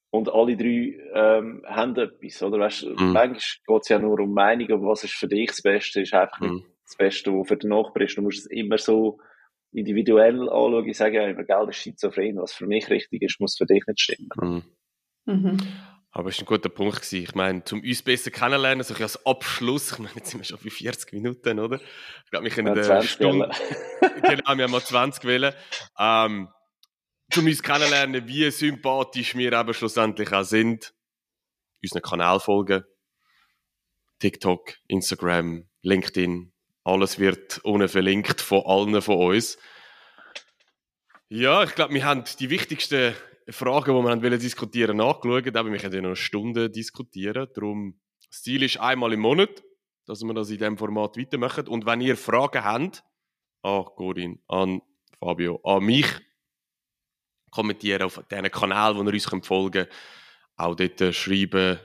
[0.09, 2.59] Und alle drei ähm, haben etwas, oder?
[2.59, 3.11] Weißt, Mhm.
[3.11, 6.13] Manchmal geht es ja nur um Meinung, aber was ist für dich das Beste, ist
[6.13, 6.63] einfach Mhm.
[6.85, 8.17] das Beste, was für den Nachbar ist.
[8.17, 9.19] Du musst es immer so
[9.71, 10.87] individuell anschauen.
[10.87, 12.37] Ich sage ja immer, Geld ist schizophren.
[12.37, 14.29] Was für mich richtig ist, muss für dich nicht stimmen.
[15.25, 15.33] Mhm.
[15.33, 15.57] mhm.
[16.11, 16.95] Aber es war ein guter Punkt.
[16.95, 17.23] Gewesen.
[17.23, 20.39] Ich meine, um uns besser kennenlernen, so ein bisschen als Abschluss, ich meine, jetzt sind
[20.39, 21.81] wir schon bei 40 Minuten, oder?
[22.23, 23.49] Ich glaube, wir können Ja, eine 20 Stunde,
[24.21, 25.53] genau, wir haben mal 20 wählen.
[25.99, 26.47] Ähm,
[27.35, 30.93] um uns kennenlernen, wie sympathisch wir eben schlussendlich auch sind.
[31.83, 32.85] Unseren Kanal folgen.
[34.19, 36.53] TikTok, Instagram, LinkedIn.
[36.85, 39.57] Alles wird ohne verlinkt von allen von uns.
[41.29, 43.15] Ja, ich glaube, wir haben die wichtigsten
[43.49, 45.55] Fragen, die wir haben wollen diskutieren, nachgeschaut.
[45.55, 47.47] Aber wir können noch eine Stunde diskutieren.
[47.55, 49.63] Darum, das Ziel ist einmal im Monat,
[50.05, 51.67] dass wir das in diesem Format weitermachen.
[51.67, 53.03] Und wenn ihr Fragen habt,
[53.63, 54.81] an Corinne, an
[55.19, 56.07] Fabio, an mich,
[57.49, 59.89] kommentieren auf diesen Kanal, wo ihr uns folgen könnt.
[60.57, 61.79] Auch dort äh, schreiben.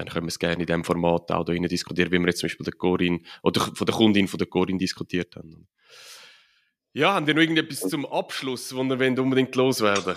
[0.00, 2.38] Dann können wir es gerne in diesem Format auch da rein diskutieren, wie wir jetzt
[2.38, 5.68] zum Beispiel der Corinne, oder von der Kundin von der Corinne diskutiert haben.
[6.94, 10.16] Ja, haben wir noch irgendetwas zum Abschluss, wo ihr wollt unbedingt loswerden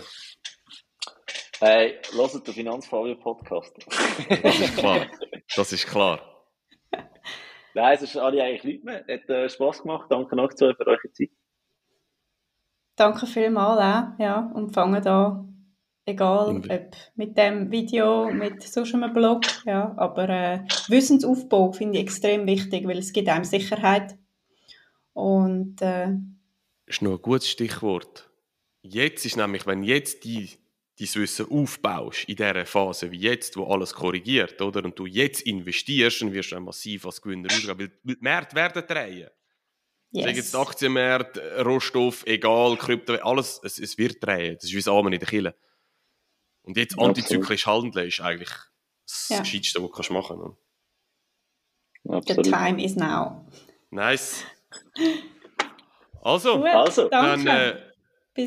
[1.59, 3.75] Hey, hört den Finanzfabio-Podcast.
[4.41, 5.05] Das ist klar.
[5.55, 6.19] Das ist klar.
[7.73, 8.99] Nein, es ist alle eigentlich nicht mehr.
[8.99, 10.07] Hat äh, Spass gemacht.
[10.09, 11.29] Danke euch zwei für eure Zeit.
[12.95, 15.45] Danke vielmals auch, ja, und fangen da,
[16.05, 16.67] egal ob
[17.15, 22.87] mit dem Video, mit sonst einem Blog, ja, aber äh, Wissensaufbau finde ich extrem wichtig,
[22.87, 24.17] weil es gibt einem Sicherheit
[25.13, 26.09] und äh,
[26.85, 28.29] ist noch ein gutes Stichwort.
[28.81, 30.49] Jetzt ist nämlich, wenn jetzt die
[30.99, 34.83] dein Wissen aufbaust, in dieser Phase wie jetzt, wo alles korrigiert, oder?
[34.83, 38.55] Und du jetzt investierst, dann wirst du auch massiv als Gewinner rausgehen, weil die Märkte
[38.55, 39.29] werden drehen.
[40.11, 40.25] Yes.
[40.25, 44.55] Sagen jetzt Aktienmärkte, Rohstoff, egal, Krypto, alles, es, es wird drehen.
[44.55, 45.55] Das ist wie das Amen in der Kille.
[46.64, 48.49] Und jetzt antizyklisch handeln ist eigentlich
[49.05, 49.39] das Ja.
[49.39, 50.39] Gescheiteste, was du kannst machen
[52.03, 52.28] kannst.
[52.28, 53.45] The time is now.
[53.91, 54.43] Nice.
[56.22, 57.78] Also, Gut, Also, dann äh,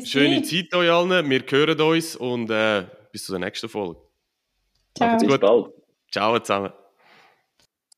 [0.05, 0.41] schöne.
[0.43, 1.29] Zeit euch allen.
[1.29, 3.99] Wir hören uns und äh, bis zur nächsten Folge.
[4.95, 5.17] Ciao.
[5.17, 5.73] bis bald.
[6.11, 6.73] Ciao zusammen.